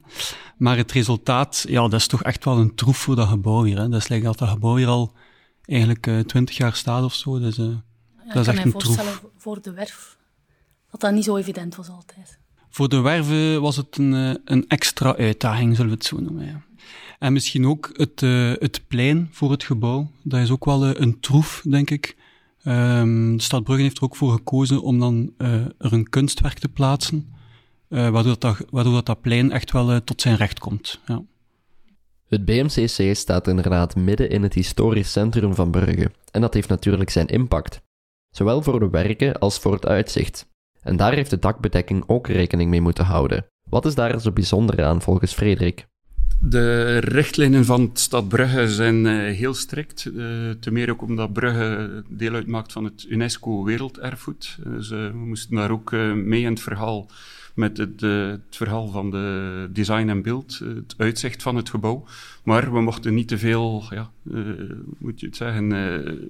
[0.58, 3.78] Maar het resultaat, ja, dat is toch echt wel een troef voor dat gebouw hier.
[3.78, 3.90] Hè.
[3.90, 5.14] Dat is like dat dat gebouw hier al
[5.66, 7.40] eigenlijk uh, twintig jaar staat of zo.
[7.40, 8.92] Dus, uh, ja, dat is echt een troef.
[8.92, 10.18] Ik kan me voorstellen voor de werf
[10.92, 12.40] dat dat niet zo evident was altijd.
[12.70, 16.46] Voor de werven was het een, een extra uitdaging, zullen we het zo noemen.
[16.46, 16.62] Ja.
[17.20, 18.20] En misschien ook het,
[18.62, 20.12] het plein voor het gebouw.
[20.24, 22.16] Dat is ook wel een troef, denk ik.
[22.64, 26.70] Um, de stad Brugge heeft er ook voor gekozen om dan er een kunstwerk te
[26.70, 27.34] plaatsen,
[27.88, 31.00] waardoor, dat, waardoor dat, dat plein echt wel tot zijn recht komt.
[31.06, 31.22] Ja.
[32.28, 37.10] Het BMCC staat inderdaad midden in het historisch centrum van Brugge en dat heeft natuurlijk
[37.10, 37.82] zijn impact,
[38.30, 40.48] zowel voor de werken als voor het uitzicht.
[40.82, 43.46] En daar heeft de dakbedekking ook rekening mee moeten houden.
[43.70, 45.88] Wat is daar zo bijzonder aan volgens Frederik?
[46.40, 50.06] De richtlijnen van de stad Brugge zijn uh, heel strikt.
[50.06, 54.58] Uh, te meer ook omdat Brugge deel uitmaakt van het UNESCO Werelderfgoed.
[54.64, 57.08] Dus uh, we moesten daar ook mee in het verhaal
[57.56, 62.06] met het, uh, het, verhaal van de design en beeld, het uitzicht van het gebouw.
[62.44, 66.30] Maar we mochten niet te veel, ja, uh, moet je het zeggen,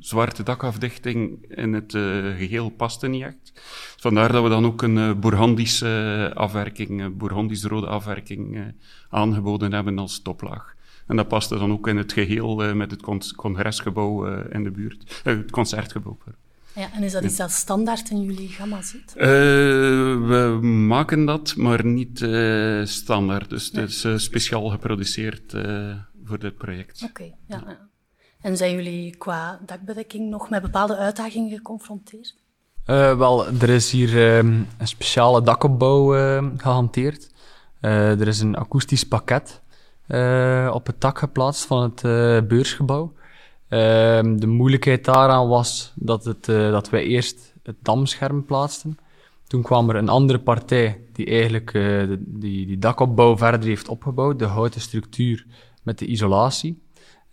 [0.00, 1.92] zwarte dakafdichting in het
[2.36, 3.52] geheel paste niet echt.
[3.96, 8.72] Vandaar dat we dan ook een Bourgondische afwerking, Bourgondisch rode afwerking
[9.10, 10.74] aangeboden hebben als toplaag.
[11.06, 15.20] En dat paste dan ook in het geheel met het con congresgebouw in de buurt,
[15.22, 16.18] het concertgebouw.
[16.76, 19.14] Ja, en is dat iets dat standaard in jullie gamma zit?
[19.16, 19.24] Uh,
[20.28, 23.50] we maken dat, maar niet uh, standaard.
[23.50, 25.54] Dus het is uh, speciaal geproduceerd
[26.24, 27.02] voor dit project.
[27.02, 27.88] Oké, okay, ja, ja.
[28.40, 32.34] En zijn jullie qua dakbedekking nog met bepaalde uitdagingen geconfronteerd?
[32.84, 36.12] wel, er is hier ehm, een speciale dakopbouw
[36.56, 37.30] gehanteerd.
[37.80, 39.62] er is een akoestisch pakket
[40.72, 42.02] op het dak geplaatst van het
[42.48, 43.12] beursgebouw.
[43.68, 48.98] Um, de moeilijkheid daaraan was dat, het, uh, dat wij eerst het damscherm plaatsten.
[49.46, 53.88] Toen kwam er een andere partij die eigenlijk uh, de, die, die dakopbouw verder heeft
[53.88, 55.46] opgebouwd, de houten structuur
[55.82, 56.82] met de isolatie.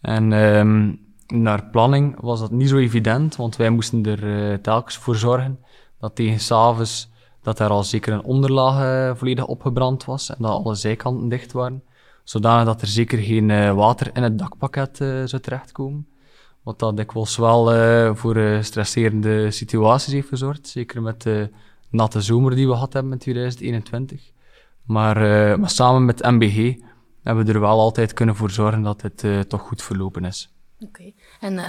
[0.02, 4.98] En um, naar planning was dat niet zo evident, want wij moesten er uh, telkens
[4.98, 5.60] voor zorgen
[6.00, 10.76] dat tegen s'avonds dat er al zeker een onderlaag volledig opgebrand was en dat alle
[10.76, 11.84] zijkanten dicht waren,
[12.24, 16.08] zodanig dat er zeker geen water in het dakpakket zou terechtkomen.
[16.63, 20.67] Wat dat dikwijls wel uh, voor uh, stresserende situaties heeft gezorgd.
[20.67, 21.49] Zeker met de
[21.89, 24.32] natte zomer die we gehad hebben in 2021.
[24.84, 26.76] Maar, uh, maar samen met MBG
[27.23, 30.54] hebben we er wel altijd kunnen voor zorgen dat het toch goed verlopen is.
[30.80, 31.12] Oké.
[31.39, 31.60] En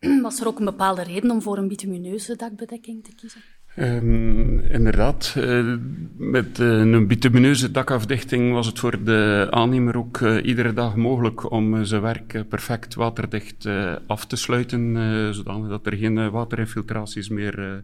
[0.22, 3.42] was er ook een bepaalde reden om voor een bitumineuze dakbedekking te kiezen?
[3.80, 5.74] Um, inderdaad, uh,
[6.16, 11.50] met uh, een bitumineuze dakafdichting was het voor de aannemer ook uh, iedere dag mogelijk
[11.50, 13.68] om zijn werk perfect waterdicht
[14.06, 17.82] af te sluiten, zodat er geen waterinfiltraties meer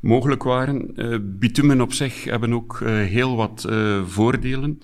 [0.00, 0.94] mogelijk waren.
[1.38, 3.68] bitumen op zich hebben ook heel wat
[4.06, 4.80] voordelen.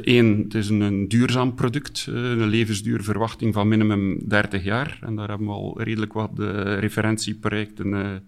[0.00, 4.98] Eén, het is een, een duurzaam product, een levensduurverwachting van minimum 30 jaar.
[5.00, 6.38] En daar hebben we al redelijk wat
[6.78, 8.22] referentieprojecten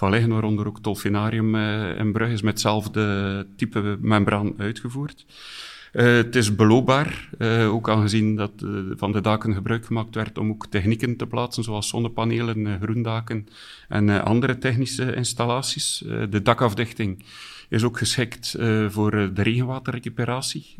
[0.00, 5.26] van liggen, waaronder ook Tolfinarium uh, in Brugge is met hetzelfde type membraan uitgevoerd.
[5.92, 8.52] Uh, het is beloopbaar, uh, ook aangezien dat
[8.96, 13.46] van de daken gebruik gemaakt werd om ook technieken te plaatsen, zoals zonnepanelen, groendaken
[13.88, 16.04] en andere technische installaties.
[16.30, 17.24] de dakafdichting
[17.68, 18.56] is ook geschikt
[18.88, 20.74] voor de regenwaterrecuperatie.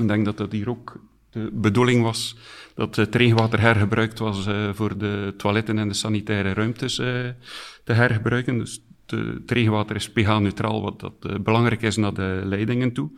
[0.00, 2.36] ik denk dat dat hier ook de bedoeling was
[2.74, 7.06] dat het regenwater hergebruikt was uh, voor de toiletten en de sanitaire ruimtes uh,
[7.84, 8.58] te hergebruiken.
[8.58, 13.10] Dus het regenwater is pH-neutraal, wat dat, uh, belangrijk is naar de leidingen toe.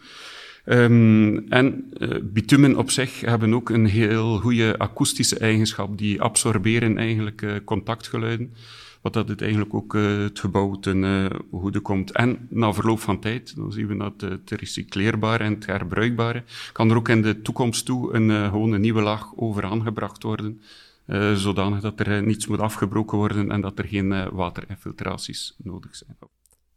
[0.64, 5.98] Um, en bitumen op zich hebben ook een heel goede akoestische eigenschap.
[5.98, 8.54] Die absorberen eigenlijk contactgeluiden.
[9.02, 12.10] Wat dat het eigenlijk ook uh, het gebouw ten uh, goede komt.
[12.10, 16.90] En na verloop van tijd, dan zien we dat het recycleerbare en het herbruikbare, kan
[16.90, 20.62] er ook in de toekomst toe een, uh, gewoon een nieuwe laag over aangebracht worden.
[21.06, 26.16] Uh, zodanig dat er niets moet afgebroken worden en dat er geen waterinfiltraties nodig zijn.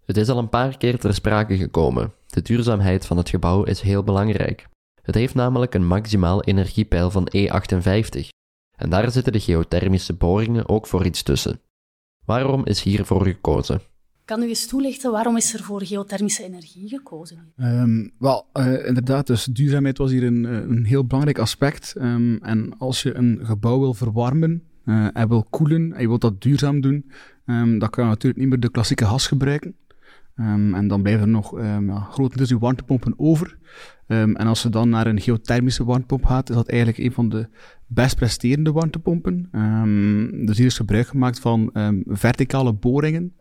[0.05, 2.13] Het is al een paar keer ter sprake gekomen.
[2.27, 4.67] De duurzaamheid van het gebouw is heel belangrijk.
[5.01, 8.27] Het heeft namelijk een maximaal energiepeil van E58.
[8.75, 11.59] En daar zitten de geothermische boringen ook voor iets tussen.
[12.25, 13.81] Waarom is hiervoor gekozen?
[14.25, 17.53] Kan u eens toelichten waarom is er voor geothermische energie gekozen?
[17.57, 21.95] Um, wel, uh, inderdaad, dus duurzaamheid was hier een, eh, een heel belangrijk aspect.
[21.97, 26.21] Um, en als je een gebouw wil verwarmen uh, en wil koelen en je wilt
[26.21, 27.11] dat duurzaam doen,
[27.45, 29.75] um, dan kan je natuurlijk niet meer de klassieke gas gebruiken.
[30.35, 33.57] En dan blijven er nog ja, grotendeels uw warmtepompen over.
[34.07, 37.47] en als je dan naar een geothermische warmtepomp gaat, is dat eigenlijk een van de
[37.87, 39.49] best presterende warmtepompen.
[39.51, 43.33] Um, dus hier is gebruik gemaakt van um, verticale boringen.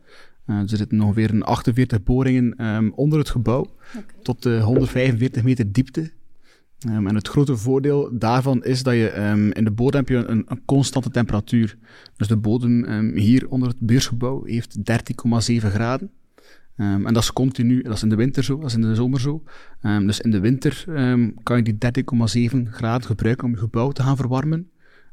[0.47, 4.05] Uh, er zitten ongeveer een 48 boringen um, onder het gebouw, okay.
[4.23, 6.13] tot uh, 145 meter diepte.
[6.79, 10.65] en het grote voordeel daarvan is dat je in de bodem heb je een, een,
[10.65, 11.77] constante temperatuur.
[12.17, 14.83] Dus de bodem hier onder het beursgebouw heeft 13,7
[15.57, 16.11] graden.
[16.77, 18.95] Um, en dat is continu, dat is in de winter zo, dat is in de
[18.95, 19.43] zomer zo.
[19.83, 22.05] Um, dus in de winter um, kan je die
[22.51, 24.71] 30,7 graden gebruiken om je gebouw te gaan verwarmen.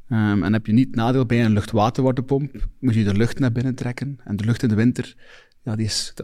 [0.08, 4.18] en heb je niet nadeel bij een luchtwaterwarmtepomp, moet je de lucht naar binnen trekken.
[4.24, 5.14] En de lucht in de winter,
[5.62, 6.14] ja, die is,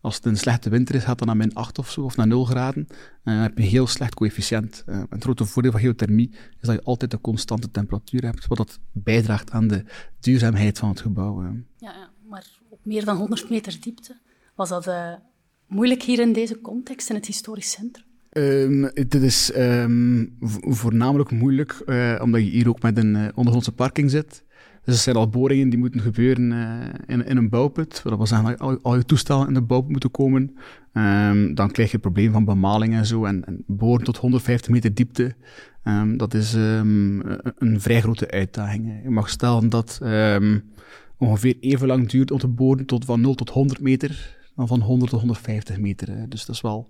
[0.00, 2.26] Als het een slechte winter is, gaat dat naar min 8 of zo, of naar
[2.26, 2.86] 0 graden.
[3.24, 4.84] En dan heb je een heel slecht coëfficiënt.
[4.86, 8.78] Het grote voordeel van geothermie is dat je altijd een constante temperatuur hebt, wat dat
[8.92, 9.84] bijdraagt aan de
[10.20, 11.42] duurzaamheid van het gebouw.
[11.42, 14.16] Ja, ja, maar op meer dan 100 meter diepte,
[14.58, 15.12] was dat uh,
[15.66, 18.06] moeilijk hier in deze context, in het historisch centrum?
[18.32, 23.72] Um, dit is um, voornamelijk moeilijk, uh, omdat je hier ook met een uh, ondergrondse
[23.72, 24.44] parking zit.
[24.84, 26.52] Dus er zijn al boringen die moeten gebeuren
[27.06, 28.02] in, in, een bouwput.
[28.04, 30.56] Dat al, je toestellen in de bouwput moeten komen.
[30.92, 33.24] Um, dan krijg je het probleem van bemaling en zo.
[33.24, 35.34] En, en boren tot 150 meter diepte,
[36.16, 37.22] dat is een,
[37.58, 39.00] een, vrij grote uitdaging.
[39.02, 40.00] Je mag stellen dat
[41.18, 44.80] ongeveer even lang duurt om te boren tot van 0 tot 100 meter, dan van
[44.80, 46.28] 100 tot 150 meter.
[46.28, 46.88] Dus dat is wel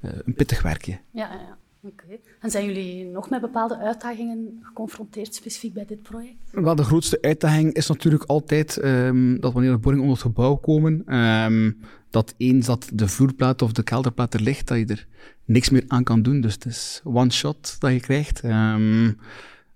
[0.00, 0.98] uh, een pittig werkje.
[1.10, 1.58] Ja, ja.
[1.82, 2.04] Oké.
[2.04, 2.20] Okay.
[2.40, 6.34] En zijn jullie nog met bepaalde uitdagingen geconfronteerd, specifiek bij dit project?
[6.50, 10.54] Wel, de grootste uitdaging is natuurlijk altijd um, dat wanneer de boringen onder het gebouw
[10.54, 11.78] komen, um,
[12.10, 15.06] dat eens dat de vloerplaat of de kelderplaat er ligt, dat je er
[15.44, 16.40] niks meer aan kan doen.
[16.40, 18.44] Dus het is one shot dat je krijgt.
[18.44, 19.18] Um,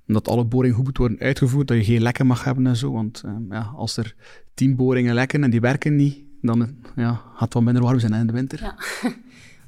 [0.06, 2.92] dat alle boringen goed moeten worden uitgevoerd, dat je geen lekken mag hebben en zo.
[2.92, 4.14] Want ja, als er
[4.54, 8.12] tien boringen lekken en die werken niet, dan ja, gaat het wel minder warm zijn
[8.12, 8.60] in de winter.
[8.62, 8.74] Ja.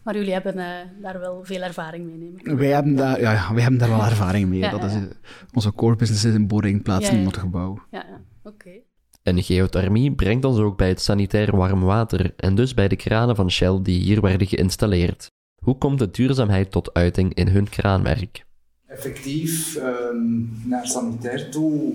[0.06, 0.64] Maar jullie hebben uh,
[1.02, 4.04] daar wel veel ervaring mee, neem ik wij hebben, daar, ja, wij hebben daar wel
[4.14, 4.58] ervaring mee.
[4.58, 4.86] ja, dat ja.
[4.86, 4.94] is,
[5.52, 7.78] onze core business is in boring plaatsen in het gebouw.
[7.90, 8.20] Ja, ja.
[8.42, 8.54] oké.
[8.54, 8.82] Okay.
[9.22, 13.36] En geothermie brengt ons ook bij het sanitair warm water en dus bij de kranen
[13.36, 15.30] van Shell die hier werden geïnstalleerd.
[15.62, 18.44] Hoe komt de duurzaamheid tot uiting in hun kraanwerk?
[18.86, 21.94] Effectief, um, naar sanitair toe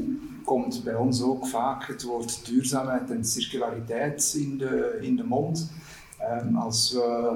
[0.51, 5.71] komt bij ons ook vaak het woord duurzaamheid en circulariteit in de, in de mond.
[6.43, 7.33] Um, als we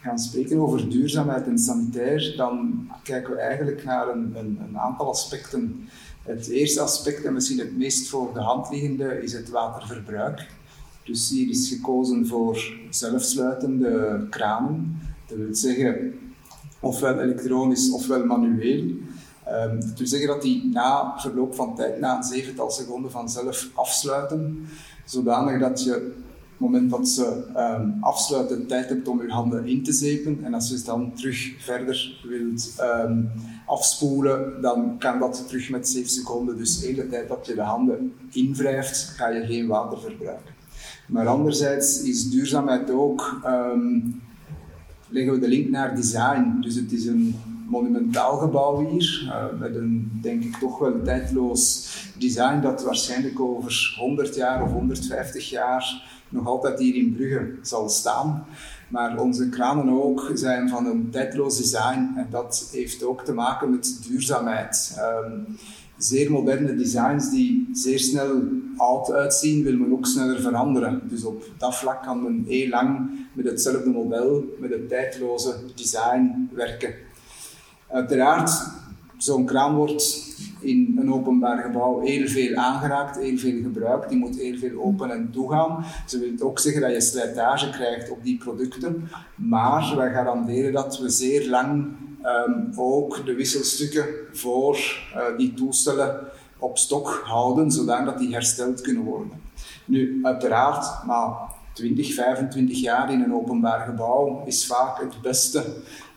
[0.00, 5.08] gaan spreken over duurzaamheid en sanitair, dan kijken we eigenlijk naar een, een, een, aantal
[5.08, 5.88] aspecten.
[6.22, 10.46] Het eerste aspect, en misschien het meest voor de hand liggende, is het waterverbruik.
[11.04, 15.00] Dus hier is gekozen voor zelfsluitende kranen.
[15.26, 16.14] Dat wil zeggen,
[16.80, 18.84] ofwel elektronisch ofwel manueel.
[19.52, 23.70] Um, dat wil zeggen dat die na verloop van tijd, na een zevental seconden vanzelf
[23.74, 24.66] afsluiten,
[25.04, 26.02] zodanig dat je het
[26.56, 30.38] moment dat ze um, afsluiten, tijd hebt om je handen in te zepen.
[30.44, 33.30] En als je dan terug verder wilt um,
[33.66, 36.56] afspoelen, dan kan dat terug met 7 seconden.
[36.56, 40.54] Dus de hele tijd dat je de handen invrijft, ga je geen water verbruiken.
[41.06, 43.40] Maar anderzijds is duurzaamheid ook,
[45.08, 46.56] leggen we de link naar design.
[46.60, 47.34] Dus het is een
[47.68, 54.34] monumentaal gebouw hier, met een, denk ik, toch wel tijdloos design dat waarschijnlijk over 100
[54.34, 58.46] jaar of 150 jaar nog altijd hier in Brugge zal staan.
[58.88, 63.70] Maar onze kranen ook zijn van een tijdloos design en dat heeft ook te maken
[63.70, 64.98] met duurzaamheid.
[65.24, 65.58] Um,
[65.98, 68.42] zeer moderne designs die zeer snel
[68.76, 71.00] oud uitzien, wil men ook sneller veranderen.
[71.08, 76.48] Dus op dat vlak kan men heel lang met hetzelfde model, met een tijdloze design
[76.52, 76.94] werken.
[77.90, 78.50] Uiteraard,
[79.16, 80.26] zo'n kraan wordt
[80.60, 84.08] in een openbaar gebouw heel veel aangeraakt, heel veel gebruikt.
[84.08, 85.84] Die moet heel veel open en toegaan.
[86.06, 89.08] Ze wil ook zeggen dat je slijtage krijgt op die producten.
[89.34, 91.86] Maar wij garanderen dat we zeer lang
[92.46, 96.20] um, ook de wisselstukken voor uh, die toestellen
[96.58, 99.30] op stok houden, zodat die hersteld kunnen worden.
[99.84, 101.32] Nu, uiteraard, maar
[101.78, 105.64] 20, 25 jaar in een openbaar gebouw is vaak het beste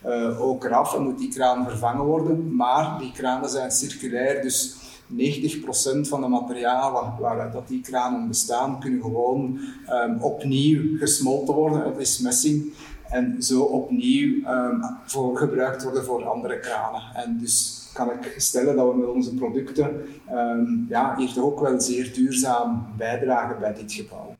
[0.06, 2.54] uh, ook eraf en moet die kraan vervangen worden.
[2.54, 4.76] Maar die kranen zijn circulair, dus
[5.16, 9.58] 90% van de materialen waaruit dat die kranen bestaan, kunnen gewoon
[9.90, 11.84] um, opnieuw gesmolten worden.
[11.84, 12.72] Het is messing.
[13.08, 17.02] En zo opnieuw um, voor gebruikt worden voor andere kranen.
[17.14, 21.60] En dus kan ik stellen dat we met onze producten um, ja, hier toch ook
[21.60, 24.31] wel zeer duurzaam bijdragen bij dit gebouw.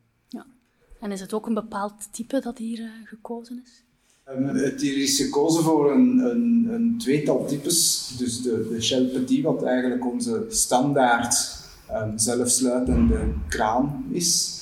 [1.03, 3.83] En is het ook een bepaald type dat hier uh, gekozen is?
[4.29, 8.13] Um, het hier is gekozen voor een, een, een tweetal types.
[8.17, 11.55] Dus de, de Shell Petit, wat eigenlijk onze standaard
[11.91, 14.61] um, zelfsluitende kraan is.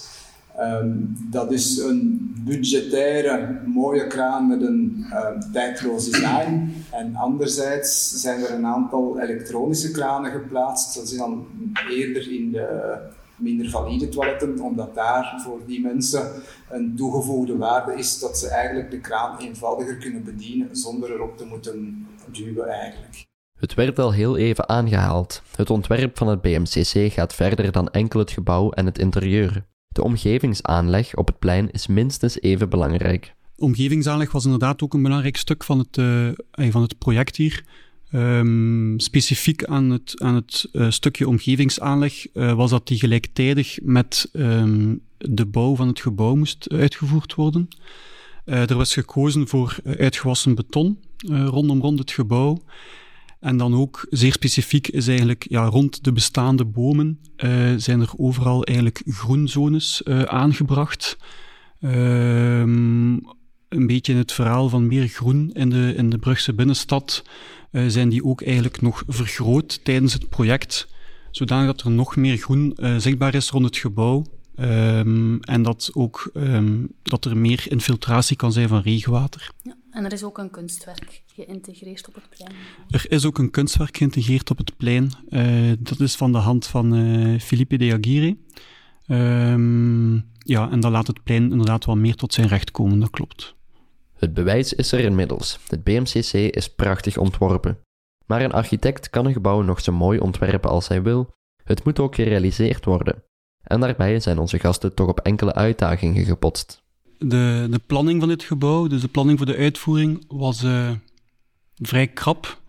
[0.59, 6.73] Um, dat is een budgettaire, mooie kraan met een um, tijdloos design.
[6.91, 10.95] En anderzijds zijn er een aantal elektronische kranen geplaatst.
[10.95, 11.45] Dat is dan
[11.89, 12.97] eerder in de
[13.41, 16.31] minder valide toiletten, omdat daar voor die mensen
[16.69, 21.45] een toegevoegde waarde is dat ze eigenlijk de kraan eenvoudiger kunnen bedienen zonder erop te
[21.45, 23.25] moeten duwen eigenlijk.
[23.59, 25.41] Het werd al heel even aangehaald.
[25.55, 29.65] Het ontwerp van het BMCC gaat verder dan enkel het gebouw en het interieur.
[29.87, 33.35] De omgevingsaanleg op het plein is minstens even belangrijk.
[33.55, 36.31] Omgevingsaanleg was inderdaad ook een belangrijk stuk van het, uh,
[36.71, 37.63] van het project hier.
[38.13, 44.29] Um, specifiek aan het, aan het uh, stukje omgevingsaanleg uh, was dat die gelijktijdig met
[44.33, 47.67] um, de bouw van het gebouw moest uitgevoerd worden.
[48.45, 52.61] Uh, er was gekozen voor uitgewassen beton rondom rond het gebouw.
[53.39, 57.19] En dan ook zeer specifiek is eigenlijk ja, rond de bestaande bomen
[57.77, 61.17] zijn er overal eigenlijk groenzones aangebracht.
[61.81, 63.21] Um,
[63.69, 67.23] een beetje in het verhaal van meer groen in de, in de Brugse binnenstad
[67.71, 70.87] uh, zijn die ook eigenlijk nog vergroot tijdens het project,
[71.31, 74.25] zodanig dat er nog meer groen uh, zichtbaar is rond het gebouw.
[74.59, 79.51] Um, en dat, ook, um, dat er meer infiltratie kan zijn van regenwater.
[79.63, 82.51] Ja, en er is ook een kunstwerk geïntegreerd op het plein.
[82.89, 85.11] Er is ook een kunstwerk geïntegreerd op het plein.
[85.29, 88.37] Uh, dat is van de hand van Felipe de Aguirre.
[89.07, 93.09] Um, ja, en dat laat het plein inderdaad wel meer tot zijn recht komen, dat
[93.09, 93.55] klopt.
[94.21, 95.59] Het bewijs is er inmiddels.
[95.67, 97.77] Het BMCC is prachtig ontworpen.
[98.25, 101.33] Maar een architect kan een gebouw nog zo mooi ontwerpen als hij wil.
[101.63, 103.23] Het moet ook gerealiseerd worden.
[103.63, 106.83] En daarbij zijn onze gasten toch op enkele uitdagingen gepotst.
[107.17, 110.91] De, de planning van dit gebouw, dus de planning voor de uitvoering, was uh,
[111.75, 112.61] vrij krap.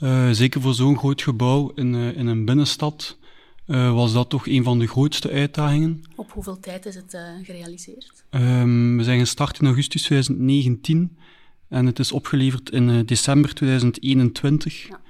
[0.00, 3.18] Uh, zeker voor zo'n groot gebouw in, uh, in een binnenstad
[3.66, 6.04] uh, was dat toch een van de grootste uitdagingen.
[6.16, 8.24] Op hoeveel tijd is het uh, gerealiseerd?
[8.30, 11.16] Um, we zijn gestart in augustus 2019
[11.68, 14.88] en het is opgeleverd in uh, december 2021.
[14.88, 15.00] Ja.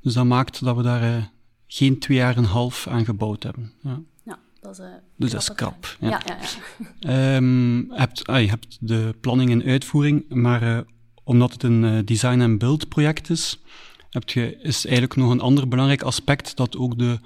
[0.00, 1.30] Dus dat maakt dat we daar
[1.66, 3.72] geen twee jaar en een half aan gebouwd hebben.
[3.82, 4.00] Ja.
[4.24, 4.84] ja dat is,
[5.16, 5.96] dus dat is krap.
[6.00, 6.22] Ja.
[7.00, 10.84] Ja, um, hebt, ah, je hebt de planning en uitvoering, maar
[11.24, 13.60] omdat het een design- en build project is,
[14.10, 17.18] heb je, is eigenlijk nog een ander belangrijk aspect dat ook de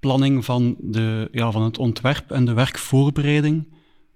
[0.00, 3.66] planning van, de, ja, van het ontwerp en de werkvoorbereiding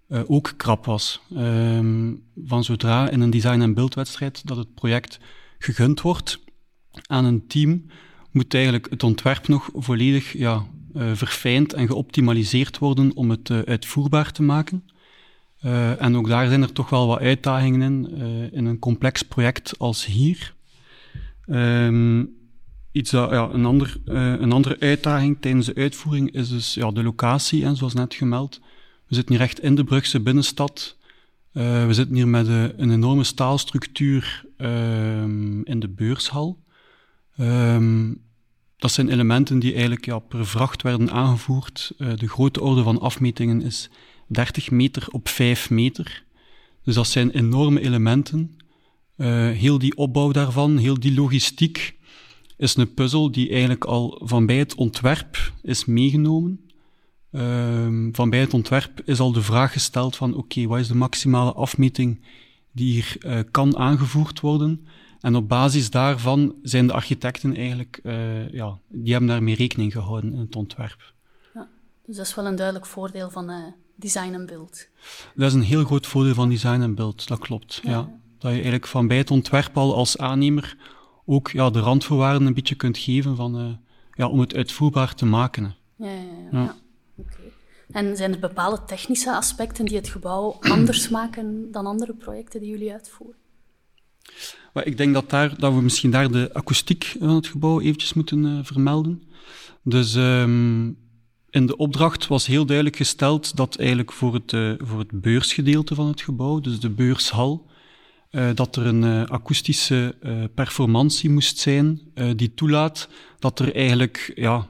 [0.08, 1.20] uh, ook krap was.
[1.36, 5.18] Um, van zodra in een design- en beeldwedstrijd dat het project
[5.58, 6.40] gegund wordt
[7.06, 7.86] aan een team,
[8.30, 13.58] moet eigenlijk het ontwerp nog volledig ja, uh, verfijnd en geoptimaliseerd worden om het uh,
[13.58, 14.84] uitvoerbaar te maken.
[15.98, 20.06] en ook daar zijn er toch wel wat uitdagingen in, in een complex project als
[20.06, 20.54] hier.
[21.46, 22.41] Um,
[22.92, 26.90] iets dat, ja, een, ander, uh, een andere uitdaging tijdens de uitvoering is dus ja,
[26.90, 28.60] de locatie, en zoals net gemeld.
[29.08, 30.96] We zitten hier echt in de Brugse binnenstad.
[31.52, 34.44] Uh, we zitten hier met een enorme staalstructuur
[35.64, 36.58] in de beurshal.
[37.40, 38.20] Um,
[38.76, 41.92] dat zijn elementen die eigenlijk ja, per vracht werden aangevoerd.
[41.96, 43.90] de grote orde van afmetingen is
[44.26, 46.24] 30 meter op 5 meter.
[46.84, 48.56] Dus dat zijn enorme elementen.
[49.52, 51.96] heel die opbouw daarvan, heel die logistiek,
[52.62, 56.60] is een puzzel die eigenlijk al van bij het ontwerp is meegenomen.
[57.30, 60.88] Um, van bij het ontwerp is al de vraag gesteld van oké, okay, wat is
[60.88, 62.20] de maximale afmeting
[62.72, 64.86] die hier uh, kan aangevoerd worden?
[65.20, 70.32] En op basis daarvan zijn de architecten eigenlijk, uh, ja, die hebben daarmee rekening gehouden
[70.32, 71.14] in het ontwerp.
[71.54, 71.68] Ja,
[72.06, 73.56] dus dat is wel een duidelijk voordeel van uh,
[73.96, 74.88] design en beeld.
[75.34, 77.80] Dat is een heel groot voordeel van design en beeld, dat klopt.
[77.82, 77.90] Ja.
[77.90, 78.20] ja.
[78.38, 80.76] Dat je eigenlijk van bij het ontwerp al als aannemer
[81.24, 83.72] ook ja, de randvoorwaarden een beetje kunt geven van, uh,
[84.14, 85.74] ja, om het uitvoerbaar te maken.
[85.96, 86.20] Ja, ja,
[86.52, 86.62] ja.
[86.62, 86.76] ja.
[87.16, 87.52] Okay.
[87.90, 92.70] En zijn er bepaalde technische aspecten die het gebouw anders maken dan andere projecten die
[92.70, 93.36] jullie uitvoeren?
[94.72, 98.12] Maar ik denk dat, daar, dat we misschien daar de akoestiek van het gebouw eventjes
[98.12, 99.22] moeten uh, vermelden.
[99.82, 100.96] Dus um,
[101.50, 105.94] in de opdracht was heel duidelijk gesteld dat eigenlijk voor het, uh, voor het beursgedeelte
[105.94, 107.66] van het gebouw, dus de beurshal,
[108.32, 112.00] uh, dat er een uh, akoestische uh, performantie moest zijn
[112.36, 113.08] die toelaat
[113.38, 114.68] dat er eigenlijk ja,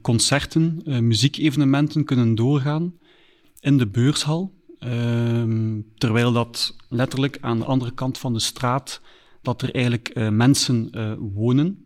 [0.00, 2.94] concerten, muziekevenementen kunnen doorgaan
[3.60, 4.52] in de beurshal.
[4.78, 9.00] Ehm, terwijl dat letterlijk aan de andere kant van de straat,
[9.42, 10.90] dat er eigenlijk mensen
[11.34, 11.84] wonen.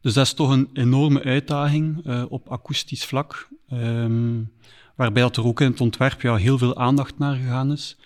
[0.00, 3.48] Dus dat is toch een enorme uitdaging op akoestisch vlak.
[3.72, 4.50] Um,
[4.94, 7.96] waarbij dat er ook in het ontwerp ja, heel veel aandacht naar gegaan is.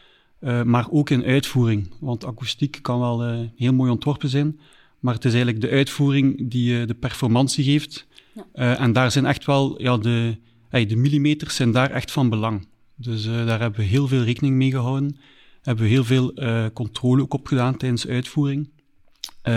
[0.41, 1.91] Uh, maar ook in uitvoering.
[2.01, 4.61] Want akoestiek kan wel uh, heel mooi ontworpen zijn,
[4.99, 8.07] maar het is eigenlijk de uitvoering die uh, de performantie geeft.
[8.53, 8.77] Ja.
[8.77, 12.67] en daar zijn echt wel, ja, de, hey, de millimeters zijn daar echt van belang.
[12.95, 15.17] Dus daar hebben we heel veel rekening mee gehouden.
[15.63, 16.33] Hebben we heel veel
[16.73, 18.71] controle ook op gedaan tijdens uitvoering.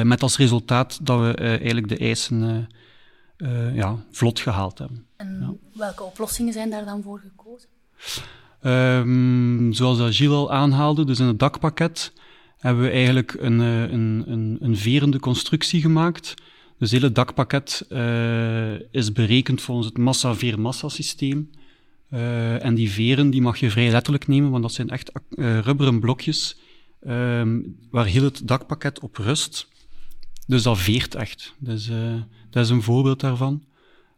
[0.03, 2.67] met als resultaat dat we eigenlijk de eisen
[3.73, 5.05] ja, vlot gehaald hebben.
[5.15, 5.79] En ja.
[5.79, 7.69] welke oplossingen zijn daar dan voor gekozen?
[8.67, 12.13] Um, zoals Gilles al aanhaalde, dus in het dakpakket
[12.57, 16.33] hebben we eigenlijk een, eh, een, een, een verende constructie gemaakt.
[16.77, 21.49] Dus het hele dakpakket uh, is berekend volgens het massa-veer-massa-systeem.
[22.13, 25.59] Uh, en die veren die mag je vrij letterlijk nemen, want dat zijn echt uh,
[25.59, 26.59] rubberen blokjes
[27.07, 29.67] um, waar heel het dakpakket op rust.
[30.47, 31.53] dus dat veert echt.
[31.59, 31.91] Dus,
[32.49, 33.63] dat is een voorbeeld daarvan.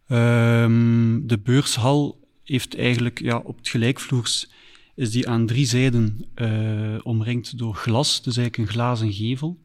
[0.07, 2.18] Ehm, de beurshal
[2.49, 4.49] heeft eigenlijk ja, op het gelijkvloers
[4.95, 9.57] is die aan drie zijden uh, omringd door glas, dus eigenlijk een glazen gevel.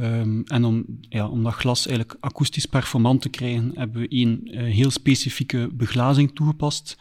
[0.00, 4.40] Um, en om, ja, om dat glas eigenlijk akoestisch performant te krijgen, hebben we één
[4.44, 6.98] uh, heel specifieke beglazing toegepast.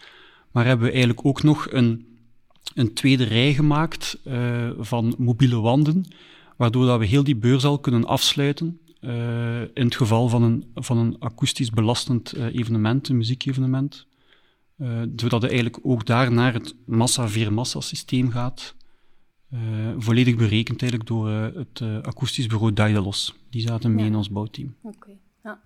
[0.51, 2.05] Maar hebben we eigenlijk ook nog een,
[2.73, 6.05] een tweede rij gemaakt uh, van mobiele wanden,
[6.55, 8.79] waardoor dat we heel die beursal kunnen afsluiten.
[9.73, 14.06] In het geval van een, van een akoestisch belastend evenement, een muziekevenement.
[14.77, 18.75] Uh, zodat het eigenlijk ook daar naar het massa-veer-massa systeem gaat.
[19.53, 19.59] Uh,
[19.97, 23.35] volledig berekend eigenlijk door uh, het akoestisch bureau Daedalus.
[23.49, 24.09] Die zaten mee ja.
[24.09, 24.75] in ons bouwteam.
[24.81, 25.17] Oké, okay.
[25.43, 25.59] ja.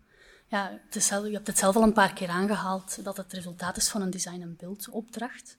[0.47, 3.33] ja het is zelf, je hebt het zelf al een paar keer aangehaald dat het
[3.33, 5.57] resultaat is van een design- en beeldopdracht.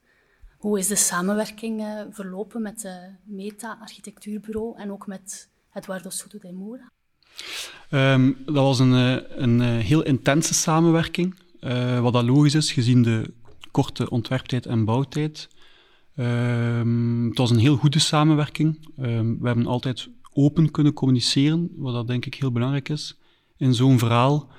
[0.57, 6.91] Hoe is de samenwerking verlopen met het Meta-architectuurbureau en ook met Eduardo Soto de Moura?
[8.15, 8.93] Um, dat was een,
[9.43, 11.35] een, heel intense samenwerking.
[12.01, 13.33] wat dat logisch is, gezien de
[13.73, 15.49] korte ontwerptijd en bouwtijd.
[16.17, 18.89] Um, het was een heel goede samenwerking.
[19.01, 23.19] Um, we hebben altijd open kunnen communiceren, wat dat denk ik heel belangrijk is
[23.57, 24.51] in zo'n verhaal.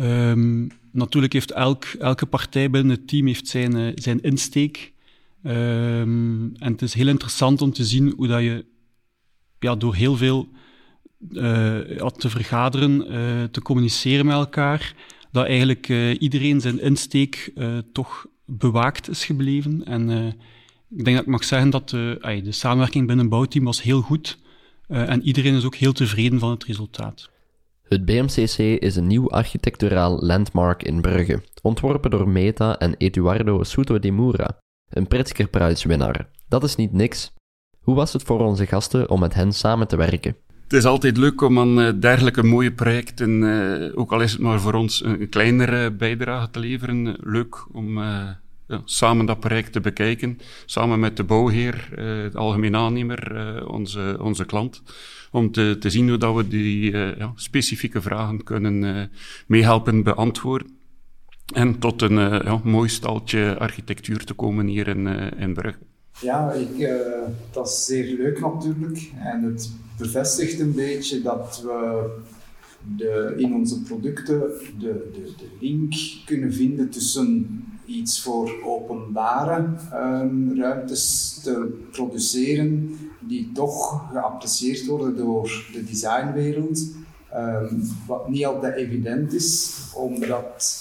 [0.00, 4.92] Um, natuurlijk heeft elk, elke partij binnen het team heeft zijn, uh, zijn insteek.
[5.42, 8.64] en het is heel interessant om te zien hoe dat je
[9.58, 10.48] ja, door heel veel
[11.30, 14.94] uh, te vergaderen, uh, te communiceren met elkaar,
[15.32, 15.88] dat eigenlijk
[16.18, 17.52] iedereen zijn insteek
[17.92, 19.84] toch bewaakt is gebleven.
[19.84, 20.26] En uh,
[20.88, 23.82] ik denk dat ik mag zeggen dat de, ay, de samenwerking binnen een bouwteam was
[23.82, 24.38] heel goed.
[24.88, 27.30] Uh, en iedereen is ook heel tevreden van het resultaat.
[27.82, 33.98] Het BMCC is een nieuw architecturaal landmark in Brugge, ontworpen door Meta en Eduardo Souto
[33.98, 36.28] de Moura, een Pritzker-prijswinnaar.
[36.48, 37.32] Dat is niet niks.
[37.80, 40.36] Hoe was het voor onze gasten om met hen samen te werken?
[40.70, 44.40] Het is altijd leuk om aan uh, dergelijke mooie projecten, uh, ook al is het
[44.40, 47.98] maar voor ons een kleinere bijdrage te leveren, leuk om
[48.84, 51.88] samen dat project te bekijken, samen met de bouwheer,
[52.32, 54.82] de algemeen aannemer, onze, onze klant,
[55.30, 59.10] om te, te zien hoe dat we die ja, specifieke vragen kunnen
[59.46, 60.78] meehelpen beantwoorden.
[61.54, 65.06] En tot een ja, mooi staltje architectuur te komen hier in,
[65.38, 65.78] in Brugge.
[66.20, 66.98] Ja, ik, uh,
[67.50, 69.12] dat is zeer leuk natuurlijk.
[69.18, 72.10] En het bevestigt een beetje dat we
[72.96, 74.38] de, in onze producten
[74.78, 75.94] de, de, de link
[76.24, 85.68] kunnen vinden tussen iets voor openbare um, ruimtes te produceren die toch geapprecieerd worden door
[85.72, 86.80] de designwereld.
[87.34, 90.78] Um, wat niet altijd evident is, omdat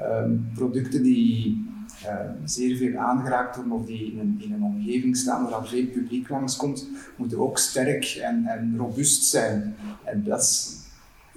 [0.00, 1.64] um, producten die
[2.04, 5.86] uh, zeer veel aangeraakt worden of die in een, in een omgeving staan waar veel
[5.86, 9.76] publiek langskomt, moeten ook sterk en, en robuust zijn.
[10.04, 10.76] En dat is,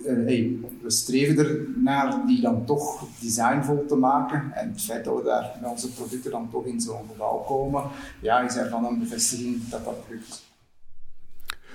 [0.04, 4.52] hey, we streven er naar die dan toch designvol te maken.
[4.54, 7.84] En het feit dat we daar met onze producten dan toch in zo'n gebouw komen,
[8.22, 10.52] ja, is ervan een bevestiging dat dat lukt.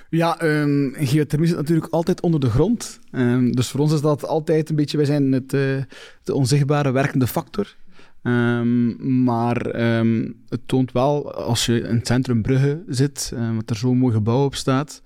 [0.09, 2.99] Ja, um, geothermie zit natuurlijk altijd onder de grond.
[3.11, 5.83] Um, dus voor ons is dat altijd een beetje, wij zijn het, uh,
[6.23, 7.75] de onzichtbare werkende factor.
[8.23, 13.69] Um, maar um, het toont wel, als je in het centrum Brugge zit, um, dat
[13.69, 15.01] er zo'n mooi gebouw op staat.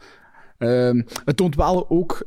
[1.26, 2.24] het toont wel ook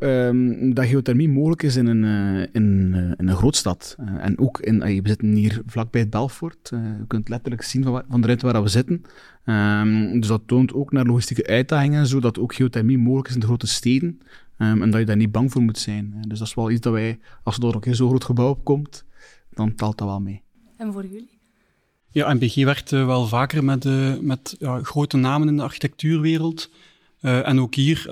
[0.75, 3.97] dat geothermie mogelijk is in een, uh, in, een grootstad.
[4.01, 6.69] Uh, en ook in, we zitten hier vlakbij het Belfort.
[6.71, 9.03] je kunt letterlijk zien van, van de ruimte waar we zitten.
[10.21, 13.67] dus dat toont ook naar logistieke uitdagingen, zodat ook geothermie mogelijk is in de grote
[13.67, 14.21] steden.
[14.57, 16.15] en dat je daar niet bang voor moet zijn.
[16.29, 18.65] dus dat is wel iets dat wij, als er ook een zo'n groot gebouw op
[18.65, 19.05] komt,
[19.51, 20.45] dan telt dat wel mee.
[20.77, 21.39] En voor jullie?
[22.11, 26.71] Ja, MBG werkt uh, wel vaker met, uh, met ja, grote namen in de architectuurwereld.
[27.21, 28.11] Uh, en ook hier,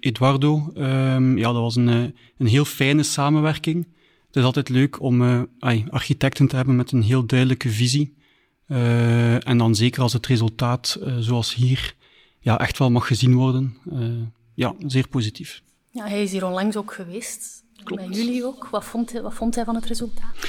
[0.00, 3.86] Eduardo, um, ja, dat was een, een heel fijne samenwerking.
[4.26, 5.48] Het is altijd leuk om
[5.90, 8.14] architecten te hebben met een heel duidelijke visie.
[8.66, 11.94] en dan zeker als het resultaat, zoals hier,
[12.40, 13.76] ja, echt wel mag gezien worden.
[14.54, 15.62] ja, zeer positief.
[15.90, 17.64] Ja, hij is hier onlangs ook geweest.
[17.84, 18.08] Klopt.
[18.08, 18.68] Bij jullie ook.
[18.70, 20.48] Wat vond, hij, wat vond hij van het resultaat?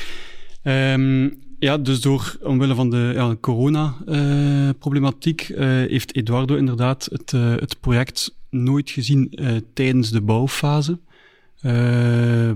[0.64, 7.32] Um, ja, dus door, omwille van de ja, corona-problematiek uh, uh, heeft Eduardo inderdaad het,
[7.32, 9.40] uh, het project nooit gezien
[9.74, 11.00] tijdens de bouwfase.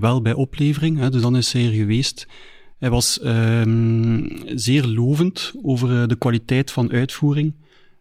[0.00, 2.26] wel bij oplevering, hè, dus dan is hij er geweest.
[2.78, 3.20] Hij was
[4.54, 7.54] zeer lovend over de kwaliteit van uitvoering.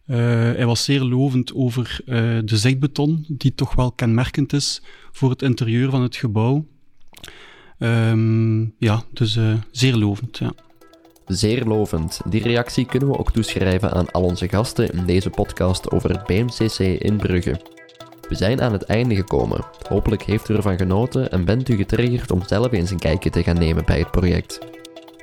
[0.05, 1.99] hij was zeer lovend over
[2.45, 4.81] de zegbeton, die toch wel kenmerkend is
[5.11, 6.65] voor het interieur van het gebouw.
[7.79, 9.39] Um, ja, dus
[9.71, 10.37] zeer lovend.
[10.37, 10.53] Ja.
[11.33, 12.21] Zeer lovend.
[12.25, 16.25] Die reactie kunnen we ook toeschrijven aan al onze gasten in deze podcast over het
[16.25, 17.59] BMCC in Brugge.
[18.29, 19.65] We zijn aan het einde gekomen.
[19.87, 23.43] Hopelijk heeft u ervan genoten en bent u getriggerd om zelf eens een kijkje te
[23.43, 24.59] gaan nemen bij het project.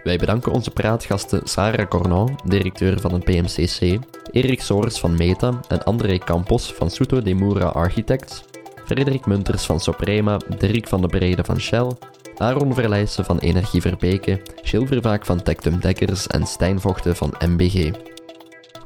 [0.05, 3.99] Wij bedanken onze praatgasten Sarah Cornon, directeur van het PMCC,
[4.31, 8.45] Erik Soors van Meta en André Campos van Suto de Mura Architects,
[8.89, 11.93] Frederik Munters van Soprema, Dirk van de Brede van Shell,
[12.37, 17.91] Aaron Verlijssen van Energie Verbeke, Gilles van Tectum Dekkers en Stijn Vochten van MBG.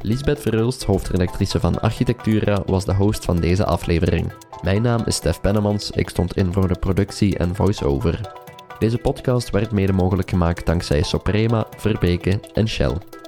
[0.00, 4.32] Lisbeth Verhulst, hoofdredactrice van Architectura, was de host van deze aflevering.
[4.62, 8.20] Mijn naam is Stef Pennemans, ik stond in voor de productie en voice-over.
[8.78, 13.21] Deze podcast werd mede mogelijk gemaakt dankzij Soprema, Verbeke en Shell.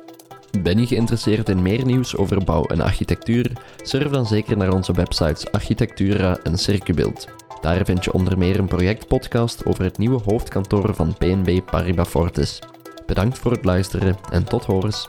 [0.63, 3.53] Ben je geïnteresseerd in meer nieuws over bouw en architectuur?
[3.83, 7.29] Surf dan zeker naar onze websites Architectura en Circubeeld.
[7.61, 12.59] Daar vind je onder meer een projectpodcast over het nieuwe hoofdkantoor van PNB Paribas Fortis.
[13.07, 15.09] Bedankt voor het luisteren en tot horens.